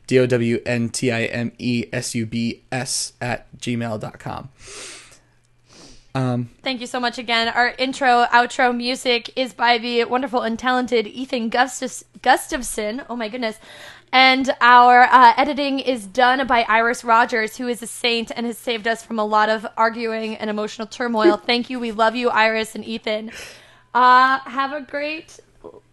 [0.07, 4.49] D O W N T I M E S U B S at gmail.com.
[6.15, 7.49] Um, Thank you so much again.
[7.49, 13.03] Our intro, outro music is by the wonderful and talented Ethan Gustus- Gustafson.
[13.11, 13.57] Oh my goodness.
[14.13, 18.57] And our uh, editing is done by Iris Rogers, who is a saint and has
[18.57, 21.37] saved us from a lot of arguing and emotional turmoil.
[21.47, 21.81] Thank you.
[21.81, 23.33] We love you, Iris and Ethan.
[23.93, 25.41] Uh, have a great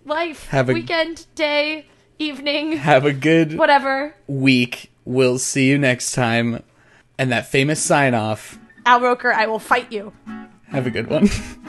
[0.05, 1.87] life, Have a- weekend, day,
[2.19, 4.13] evening, have a good whatever.
[4.27, 4.91] week.
[5.03, 6.61] We'll see you next time.
[7.17, 8.59] And that famous sign off.
[8.85, 10.13] Al Roker, I will fight you.
[10.69, 11.29] Have a good one.